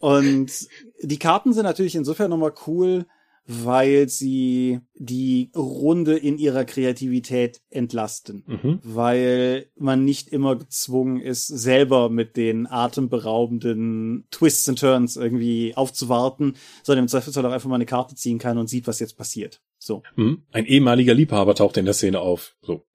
[0.00, 0.50] Und
[1.02, 3.06] die Karten sind natürlich insofern nochmal cool,
[3.46, 8.78] weil sie die Runde in ihrer Kreativität entlasten, mhm.
[8.82, 16.54] weil man nicht immer gezwungen ist, selber mit den atemberaubenden Twists and Turns irgendwie aufzuwarten,
[16.82, 19.60] sondern im Zweifelsfall auch einfach mal eine Karte ziehen kann und sieht, was jetzt passiert.
[19.78, 20.02] So.
[20.16, 20.44] Mhm.
[20.50, 22.56] Ein ehemaliger Liebhaber taucht in der Szene auf.
[22.62, 22.86] So.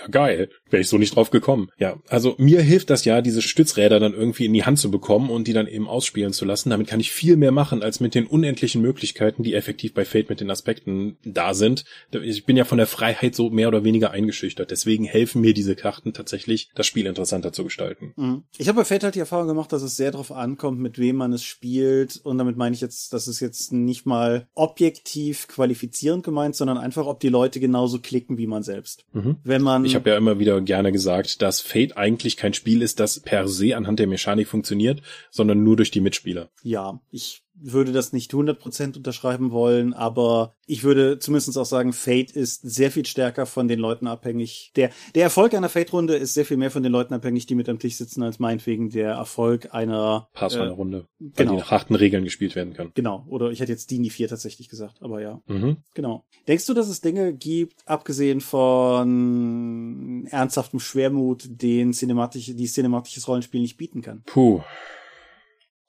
[0.00, 0.48] Ja, geil.
[0.70, 1.68] Wäre ich so nicht drauf gekommen.
[1.78, 5.30] Ja, also mir hilft das ja, diese Stützräder dann irgendwie in die Hand zu bekommen
[5.30, 6.70] und die dann eben ausspielen zu lassen.
[6.70, 10.30] Damit kann ich viel mehr machen, als mit den unendlichen Möglichkeiten, die effektiv bei Fate
[10.30, 11.84] mit den Aspekten da sind.
[12.12, 14.70] Ich bin ja von der Freiheit so mehr oder weniger eingeschüchtert.
[14.70, 18.12] Deswegen helfen mir diese Karten tatsächlich, das Spiel interessanter zu gestalten.
[18.16, 18.44] Mhm.
[18.56, 21.16] Ich habe bei Fate halt die Erfahrung gemacht, dass es sehr darauf ankommt, mit wem
[21.16, 22.20] man es spielt.
[22.22, 27.06] Und damit meine ich jetzt, dass es jetzt nicht mal objektiv qualifizierend gemeint, sondern einfach,
[27.06, 29.04] ob die Leute genauso klicken wie man selbst.
[29.12, 29.36] Mhm.
[29.42, 33.00] Wenn man Ich habe ja immer wieder gerne gesagt, dass Fate eigentlich kein Spiel ist,
[33.00, 36.50] das per se anhand der Mechanik funktioniert, sondern nur durch die Mitspieler.
[36.62, 42.30] Ja, ich würde das nicht 100% unterschreiben wollen, aber ich würde zumindest auch sagen, Fate
[42.30, 44.72] ist sehr viel stärker von den Leuten abhängig.
[44.76, 47.68] Der, der Erfolg einer Fate-Runde ist sehr viel mehr von den Leuten abhängig, die mit
[47.68, 51.52] am Tisch sitzen, als meinetwegen der Erfolg einer Pathfinder-Runde, äh, weil genau.
[51.52, 52.92] die nach harten Regeln gespielt werden kann.
[52.94, 55.40] Genau, oder ich hätte jetzt die 4 tatsächlich gesagt, aber ja.
[55.46, 55.78] Mhm.
[55.94, 56.24] Genau.
[56.48, 63.60] Denkst du, dass es Dinge gibt, abgesehen von ernsthaftem Schwermut, den cinematische, die cinematisches Rollenspiel
[63.60, 64.22] nicht bieten kann?
[64.26, 64.62] Puh.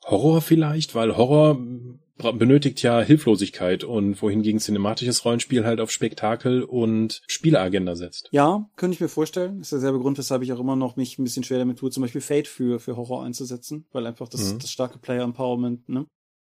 [0.05, 1.59] Horror vielleicht, weil Horror
[2.17, 8.29] benötigt ja Hilflosigkeit und wohingegen cinematisches Rollenspiel halt auf Spektakel und Spieleagenda setzt.
[8.31, 9.57] Ja, könnte ich mir vorstellen.
[9.59, 11.89] Das ist derselbe Grund, weshalb ich auch immer noch mich ein bisschen schwer damit tue,
[11.89, 14.59] zum Beispiel Fate für, für Horror einzusetzen, weil einfach das, Mhm.
[14.59, 16.05] das starke Player Empowerment, ne?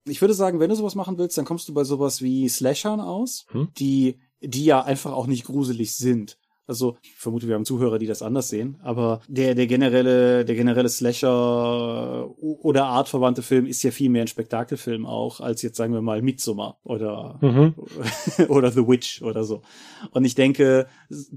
[0.09, 3.01] Ich würde sagen, wenn du sowas machen willst, dann kommst du bei sowas wie Slashern
[3.01, 3.69] aus, Hm.
[3.79, 6.37] die, die ja einfach auch nicht gruselig sind.
[6.67, 10.55] Also, ich vermute, wir haben Zuhörer, die das anders sehen, aber der, der generelle, der
[10.55, 15.93] generelle Slasher oder artverwandte Film ist ja viel mehr ein Spektakelfilm auch, als jetzt sagen
[15.93, 17.75] wir mal Midsommar oder Mhm.
[18.49, 19.63] oder The Witch oder so.
[20.13, 20.87] Und ich denke,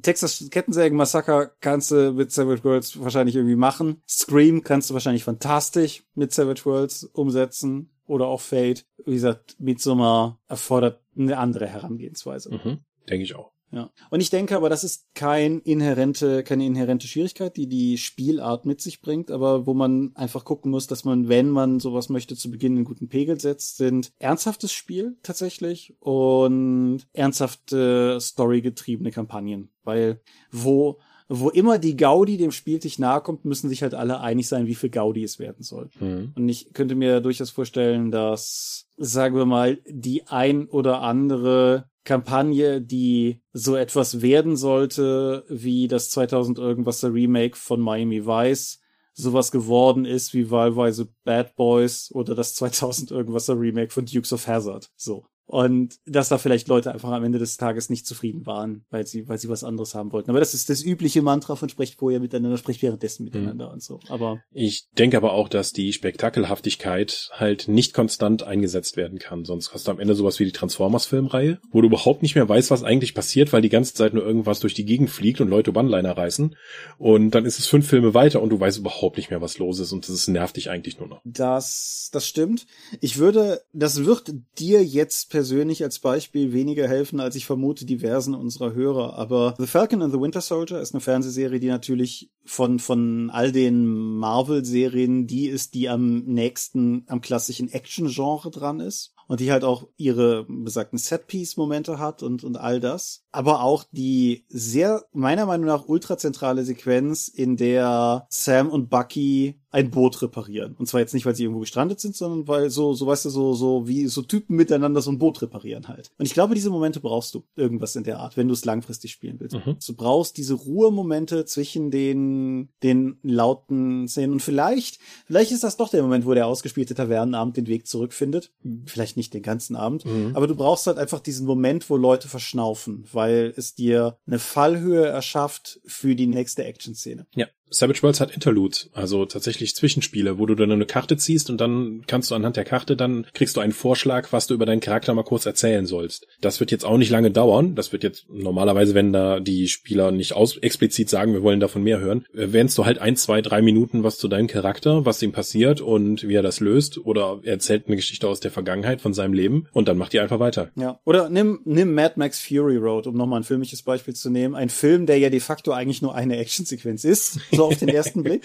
[0.01, 4.01] Texas Kettensägen Massaker kannst du mit Savage Worlds wahrscheinlich irgendwie machen.
[4.07, 7.89] Scream kannst du wahrscheinlich fantastisch mit Savage Worlds umsetzen.
[8.07, 8.85] Oder auch Fate.
[9.05, 12.51] Wie gesagt, Midsommar erfordert eine andere Herangehensweise.
[12.53, 12.79] Mhm.
[13.09, 13.51] Denke ich auch.
[13.75, 13.91] Ja.
[14.09, 18.79] Und ich denke aber, das ist kein inhärente, keine inhärente Schwierigkeit, die die Spielart mit
[18.79, 22.49] sich bringt, aber wo man einfach gucken muss, dass man, wenn man sowas möchte, zu
[22.49, 29.69] Beginn einen guten Pegel setzt, sind ernsthaftes Spiel tatsächlich und ernsthafte storygetriebene Kampagnen.
[29.83, 30.21] Weil
[30.51, 34.67] wo, wo immer die Gaudi dem Spieltisch nahe kommt, müssen sich halt alle einig sein,
[34.67, 35.89] wie viel Gaudi es werden soll.
[35.99, 36.31] Mhm.
[36.35, 42.81] Und ich könnte mir durchaus vorstellen, dass, sagen wir mal, die ein oder andere Kampagne,
[42.81, 48.79] die so etwas werden sollte, wie das 2000 irgendwas Remake von Miami Vice,
[49.13, 54.47] sowas geworden ist wie wahlweise Bad Boys oder das 2000 irgendwas Remake von Dukes of
[54.47, 54.91] Hazzard.
[54.95, 55.25] So.
[55.47, 59.27] Und dass da vielleicht Leute einfach am Ende des Tages nicht zufrieden waren, weil sie,
[59.27, 60.31] weil sie was anderes haben wollten.
[60.31, 63.99] Aber das ist das übliche Mantra von sprecht vorher miteinander, sprecht währenddessen miteinander und so.
[64.09, 69.45] Aber Ich denke aber auch, dass die Spektakelhaftigkeit halt nicht konstant eingesetzt werden kann.
[69.45, 72.71] Sonst hast du am Ende sowas wie die Transformers-Filmreihe, wo du überhaupt nicht mehr weißt,
[72.71, 75.75] was eigentlich passiert, weil die ganze Zeit nur irgendwas durch die Gegend fliegt und Leute
[75.75, 76.55] One-Liner reißen.
[76.97, 79.79] Und dann ist es fünf Filme weiter und du weißt überhaupt nicht mehr, was los
[79.79, 81.21] ist und das nervt dich eigentlich nur noch.
[81.23, 82.65] Das, das stimmt.
[83.01, 88.33] Ich würde, das wird dir jetzt persönlich als Beispiel weniger helfen, als ich vermute diversen
[88.33, 89.17] unserer Hörer.
[89.17, 93.51] Aber The Falcon and the Winter Soldier ist eine Fernsehserie, die natürlich von, von all
[93.51, 99.11] den Marvel-Serien die ist, die am nächsten am klassischen Action-Genre dran ist.
[99.27, 103.23] Und die halt auch ihre besagten Set-Piece-Momente hat und, und all das.
[103.31, 109.91] Aber auch die sehr, meiner Meinung nach, ultrazentrale Sequenz, in der Sam und Bucky ein
[109.91, 110.73] Boot reparieren.
[110.79, 113.29] Und zwar jetzt nicht, weil sie irgendwo gestrandet sind, sondern weil so, so weißt du,
[113.29, 116.11] so, so wie so Typen miteinander so ein Boot reparieren halt.
[116.17, 119.11] Und ich glaube, diese Momente brauchst du irgendwas in der Art, wenn du es langfristig
[119.11, 119.53] spielen willst.
[119.53, 119.75] Mhm.
[119.85, 124.31] Du brauchst diese Ruhemomente zwischen den, den lauten Szenen.
[124.31, 128.53] Und vielleicht, vielleicht ist das doch der Moment, wo der ausgespielte Tavernenabend den Weg zurückfindet.
[128.85, 130.05] Vielleicht nicht den ganzen Abend.
[130.05, 130.31] Mhm.
[130.35, 135.05] Aber du brauchst halt einfach diesen Moment, wo Leute verschnaufen, weil es dir eine Fallhöhe
[135.05, 137.27] erschafft für die nächste Action-Szene.
[137.35, 137.47] Ja.
[137.69, 142.03] Savage Worlds hat Interludes, also tatsächlich Zwischenspiele, wo du dann eine Karte ziehst und dann
[142.07, 145.13] kannst du anhand der Karte, dann kriegst du einen Vorschlag, was du über deinen Charakter
[145.13, 146.27] mal kurz erzählen sollst.
[146.41, 147.75] Das wird jetzt auch nicht lange dauern.
[147.75, 151.83] Das wird jetzt normalerweise, wenn da die Spieler nicht aus explizit sagen, wir wollen davon
[151.83, 155.21] mehr hören, äh, währendst du halt ein, zwei, drei Minuten was zu deinem Charakter, was
[155.21, 159.01] ihm passiert und wie er das löst oder er erzählt eine Geschichte aus der Vergangenheit
[159.01, 160.69] von seinem Leben und dann macht ihr einfach weiter.
[160.75, 160.99] Ja.
[161.03, 164.55] Oder nimm, nimm Mad Max Fury Road, um nochmal ein filmisches Beispiel zu nehmen.
[164.55, 168.23] Ein Film, der ja de facto eigentlich nur eine Actionsequenz ist, so auf den ersten
[168.23, 168.43] Blick.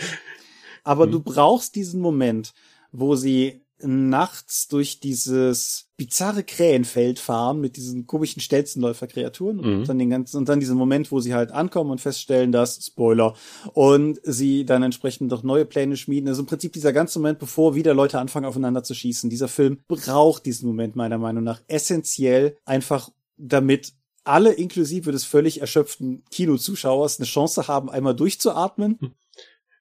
[0.85, 2.53] Aber du brauchst diesen Moment,
[2.93, 9.85] wo sie nachts durch dieses bizarre Krähenfeld fahren mit diesen komischen Stelzenläufer-Kreaturen und Mhm.
[9.85, 13.35] dann den ganzen und dann diesen Moment, wo sie halt ankommen und feststellen, dass Spoiler
[13.73, 16.29] und sie dann entsprechend doch neue Pläne schmieden.
[16.29, 19.31] Also im Prinzip dieser ganze Moment, bevor wieder Leute anfangen aufeinander zu schießen.
[19.31, 23.95] Dieser Film braucht diesen Moment meiner Meinung nach essentiell einfach damit
[24.25, 29.15] alle inklusive des völlig erschöpften Kinozuschauers eine Chance haben, einmal durchzuatmen.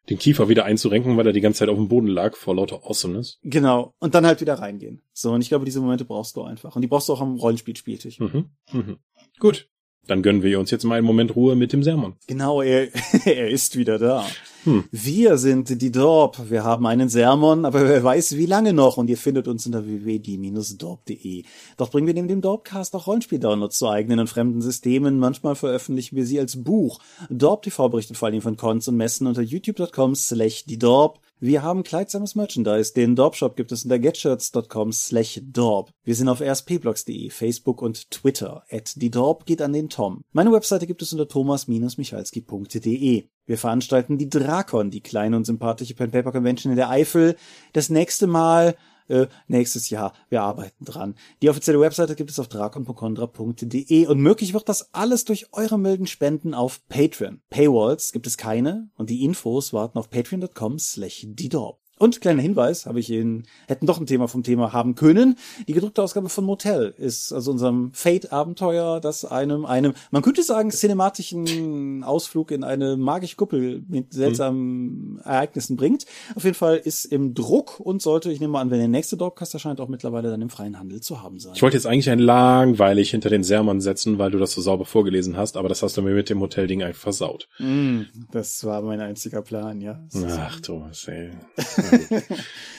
[0.10, 2.84] Den Kiefer wieder einzurenken, weil er die ganze Zeit auf dem Boden lag vor lauter
[2.84, 3.38] Awesomeness.
[3.44, 3.94] Genau.
[4.00, 5.04] Und dann halt wieder reingehen.
[5.14, 6.76] So, und ich glaube, diese Momente brauchst du einfach.
[6.76, 8.20] Und die brauchst du auch am Rollenspielspieltisch.
[8.20, 8.50] Mhm.
[8.72, 8.98] Mhm.
[9.40, 9.70] Gut.
[10.08, 12.16] Dann gönnen wir uns jetzt mal einen Moment Ruhe mit dem Sermon.
[12.26, 12.90] Genau, er,
[13.26, 14.26] er ist wieder da.
[14.64, 14.84] Hm.
[14.92, 16.50] Wir sind die Dorp.
[16.50, 18.98] Wir haben einen Sermon, aber wer weiß wie lange noch.
[18.98, 21.44] Und ihr findet uns unter www.die-dorp.de.
[21.78, 25.20] Doch bringen wir neben dem Dorpcast auch Rollenspiel-Downloads zu eigenen und fremden Systemen.
[25.20, 27.00] Manchmal veröffentlichen wir sie als Buch.
[27.30, 31.20] Dorp TV berichtet vor allem von Cons und Messen unter youtube.com slash die Dorp.
[31.42, 32.94] Wir haben kleidsames Merchandise.
[32.94, 35.92] Den Dorp-Shop gibt es unter getshirts.com slash Dorp.
[36.04, 38.66] Wir sind auf rspblogs.de, Facebook und Twitter.
[38.70, 40.26] At die Dorp geht an den Tom.
[40.34, 43.30] Meine Webseite gibt es unter thomas-michalski.de.
[43.46, 47.38] Wir veranstalten die Drakon, die kleine und sympathische Pen Paper Convention in der Eifel.
[47.72, 48.76] Das nächste Mal
[49.10, 50.14] äh, nächstes Jahr.
[50.30, 51.16] Wir arbeiten dran.
[51.42, 56.08] Die offizielle Webseite gibt es auf drakon.contra.de und möglich wird das alles durch eure milden
[56.08, 57.42] Spenden auf Patreon.
[57.50, 61.80] Paywalls gibt es keine und die Infos warten auf patreon.com slash didorp.
[62.00, 65.36] Und kleiner Hinweis, habe ich Ihnen, hätten doch ein Thema vom Thema haben können.
[65.68, 70.72] Die gedruckte Ausgabe von Motel ist also unserem Fate-Abenteuer, das einem, einem, man könnte sagen,
[70.72, 75.22] cinematischen Ausflug in eine magische Kuppel mit seltsamen mhm.
[75.26, 76.06] Ereignissen bringt.
[76.36, 79.18] Auf jeden Fall ist im Druck und sollte, ich nehme mal an, wenn der nächste
[79.18, 81.52] Dropcast erscheint, auch mittlerweile dann im freien Handel zu haben sein.
[81.54, 84.86] Ich wollte jetzt eigentlich ein langweilig hinter den Sermon setzen, weil du das so sauber
[84.86, 87.50] vorgelesen hast, aber das hast du mir mit dem Hotelding einfach versaut.
[87.60, 90.00] Mm, das war mein einziger Plan, ja.
[90.38, 91.32] Ach, Thomas, ey.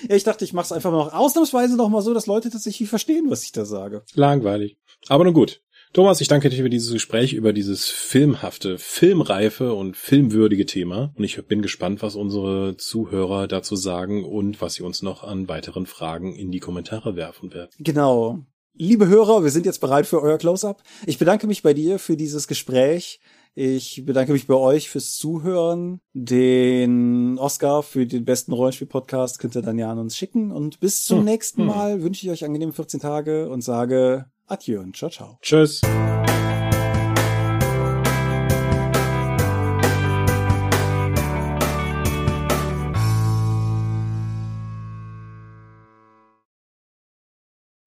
[0.09, 2.89] ja, ich dachte, ich mache es einfach mal ausnahmsweise noch mal so, dass Leute tatsächlich
[2.89, 4.03] verstehen, was ich da sage.
[4.15, 4.77] Langweilig.
[5.09, 5.63] Aber nun gut.
[5.93, 11.13] Thomas, ich danke dir für dieses Gespräch über dieses filmhafte, filmreife und filmwürdige Thema.
[11.17, 15.49] Und ich bin gespannt, was unsere Zuhörer dazu sagen und was sie uns noch an
[15.49, 17.71] weiteren Fragen in die Kommentare werfen werden.
[17.81, 18.39] Genau.
[18.75, 20.81] Liebe Hörer, wir sind jetzt bereit für euer Close-up.
[21.07, 23.19] Ich bedanke mich bei dir für dieses Gespräch.
[23.55, 26.01] Ich bedanke mich bei euch fürs Zuhören.
[26.13, 30.53] Den Oscar für den besten Rollenspiel-Podcast könnt ihr dann ja an uns schicken.
[30.53, 31.25] Und bis zum hm.
[31.25, 31.67] nächsten hm.
[31.67, 35.39] Mal wünsche ich euch angenehme 14 Tage und sage Adieu und ciao, ciao.
[35.43, 35.81] Tschüss.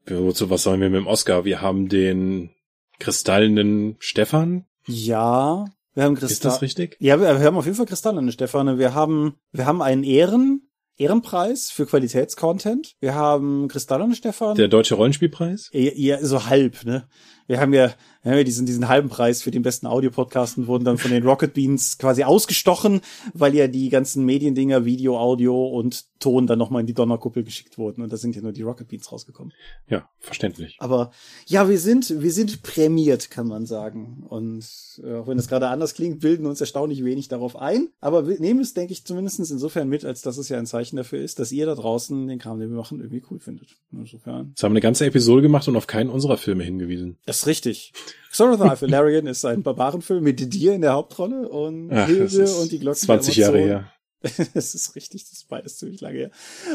[0.06, 1.46] Wozu, was sollen wir mit dem Oscar?
[1.46, 2.52] Wir haben den
[3.00, 6.32] kristallenen Stefan, ja, wir haben Kristall.
[6.32, 6.98] Ist das richtig?
[7.00, 8.80] Ja, wir, wir haben auf jeden Fall Kristalle, Stefane.
[8.80, 12.96] Wir haben, wir haben einen Ehren, Ehrenpreis für Qualitätscontent.
[13.00, 14.56] Wir haben Kristallene Stefan.
[14.56, 15.70] Der deutsche Rollenspielpreis?
[15.72, 17.08] Ja, ja, so halb, ne?
[17.48, 20.68] Wir haben ja, wir haben ja diesen, diesen halben Preis für den besten Audiopodcast und
[20.68, 23.02] wurden dann von den Rocket Beans quasi ausgestochen,
[23.34, 27.78] weil ja die ganzen Mediendinger, Video, Audio und Ton dann nochmal in die Donnerkuppel geschickt
[27.78, 29.52] wurden und da sind ja nur die Rocket Beans rausgekommen.
[29.88, 30.78] Ja, verständlich.
[30.80, 31.12] Aber
[31.46, 34.24] ja, wir sind, wir sind prämiert, kann man sagen.
[34.30, 34.66] Und
[35.04, 37.90] äh, auch wenn es gerade anders klingt, bilden uns erstaunlich wenig darauf ein.
[38.00, 40.96] Aber wir nehmen es, denke ich, zumindest insofern mit, als dass es ja ein Zeichen
[40.96, 43.76] dafür ist, dass ihr da draußen den Kram, den wir machen, irgendwie cool findet.
[43.92, 44.50] Insofern.
[44.50, 47.18] Jetzt haben wir eine ganze Episode gemacht und auf keinen unserer Filme hingewiesen.
[47.26, 47.94] Das ist richtig.
[48.32, 52.52] Son of the Valerian ist ein Barbarenfilm mit dir in der Hauptrolle und Ach, Hilde
[52.56, 53.90] und die Glocken 20 Jahre her.
[54.54, 56.32] Es ist richtig, das ist beides ziemlich lange her.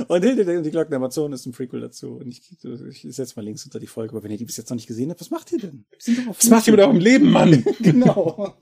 [0.09, 2.17] Und Hilde und die Glocken der Amazon ist ein Prequel dazu.
[2.17, 4.69] Und ich, ich setze mal Links unter die Folge, aber wenn ihr die bis jetzt
[4.69, 5.87] noch nicht gesehen habt, was macht ihr denn?
[6.27, 7.65] was macht ihr mit eurem Leben, Mann?
[7.81, 8.55] genau.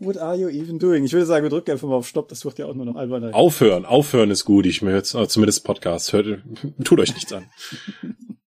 [0.00, 1.04] What are you even doing?
[1.04, 2.96] Ich würde sagen, wir drücken einfach mal auf Stopp, das wird ja auch nur noch
[2.96, 3.34] alberner.
[3.34, 4.64] Aufhören, aufhören ist gut.
[4.64, 6.42] Ich mir jetzt, zumindest Podcast, hört,
[6.82, 7.44] tut euch nichts an.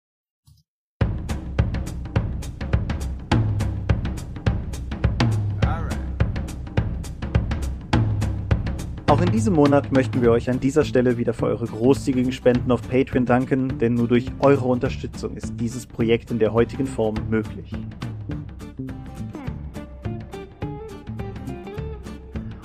[9.22, 12.82] in diesem Monat möchten wir euch an dieser Stelle wieder für eure großzügigen Spenden auf
[12.88, 17.72] Patreon danken, denn nur durch eure Unterstützung ist dieses Projekt in der heutigen Form möglich.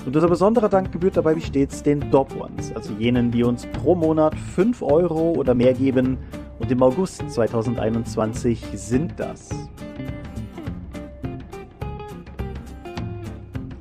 [0.05, 3.67] Und unser besonderer Dank gebührt dabei wie stets den Dop Ones, also jenen, die uns
[3.67, 6.17] pro Monat 5 Euro oder mehr geben.
[6.59, 9.49] Und im August 2021 sind das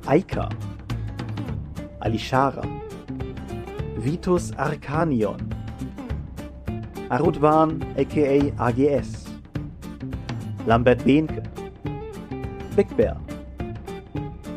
[0.05, 0.49] Aika,
[2.07, 2.63] Alishara,
[3.97, 5.41] Vitus Arcanion,
[7.09, 9.27] Arudwan aka AGS,
[10.65, 11.43] Lambert Behnke,
[12.77, 13.17] Big Bear,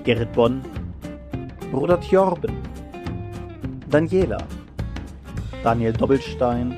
[0.04, 0.62] Gerrit Bonn,
[1.72, 2.54] Bruder Tjorben,
[3.90, 4.40] Daniela,
[5.64, 6.68] Daniel Doppelstein,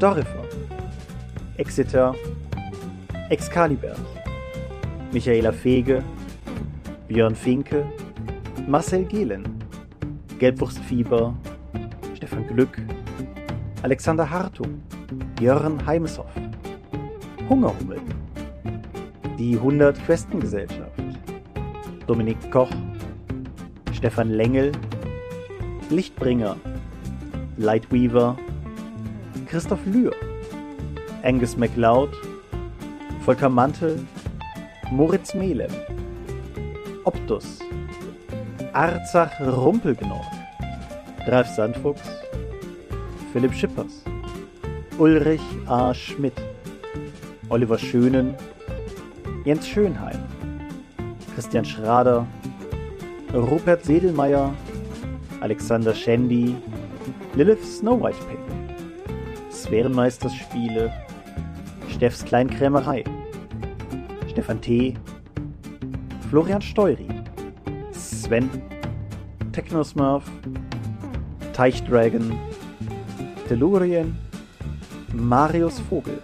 [0.00, 0.46] Dorifer,
[1.58, 2.12] Exeter,
[3.30, 3.94] Excalibur,
[5.12, 6.02] Michaela Fege,
[7.08, 7.84] Björn Finke,
[8.68, 9.44] Marcel Gehlen,
[10.40, 11.34] Gelbwurstfieber,
[12.16, 12.82] Stefan Glück,
[13.82, 14.82] Alexander Hartung,
[15.40, 16.34] Jörn Heimeshoff,
[17.48, 18.00] Hungerhummel,
[19.38, 20.90] Die 100 Questengesellschaft.
[22.08, 22.70] Dominik Koch,
[23.92, 24.72] Stefan Lengel,
[25.90, 26.56] Lichtbringer,
[27.58, 28.36] Lightweaver,
[29.46, 30.12] Christoph Lühr,
[31.22, 32.10] Angus MacLeod,
[33.24, 34.04] Volker Mantel,
[34.90, 35.70] Moritz Melem,
[37.04, 37.60] Optus,
[38.76, 40.26] Arzach Rumpelgnorg,
[41.26, 42.10] Ralf Sandfuchs,
[43.32, 44.04] Philipp Schippers,
[44.98, 45.94] Ulrich A.
[45.94, 46.34] Schmidt,
[47.48, 48.34] Oliver Schönen,
[49.46, 50.22] Jens Schönheim,
[51.34, 52.26] Christian Schrader,
[53.32, 54.52] Rupert Sedelmeier,
[55.40, 56.54] Alexander Schendi,
[57.34, 60.92] Lilith Snow White Pink, Sphärenmeisterspiele,
[61.88, 63.04] Steffs Kleinkrämerei,
[64.28, 64.98] Stefan T.,
[66.28, 67.15] Florian Steury,
[68.26, 68.50] Sven,
[69.52, 70.24] Technosmurf,
[71.52, 72.36] Teichdragon,
[73.46, 74.18] Tellurien,
[75.12, 76.18] Marius Vogel,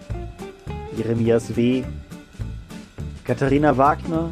[0.97, 1.85] Jeremias W.,
[3.23, 4.31] Katharina Wagner,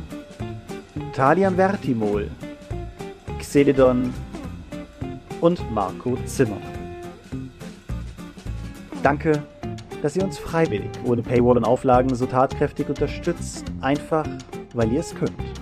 [1.12, 2.29] Talian Vertimol,
[3.39, 4.12] Xeledon
[5.41, 6.75] und Marco Zimmermann.
[9.01, 9.45] Danke,
[10.03, 14.27] dass ihr uns freiwillig ohne Paywall und Auflagen so tatkräftig unterstützt, einfach
[14.75, 15.59] weil ihr es könnt.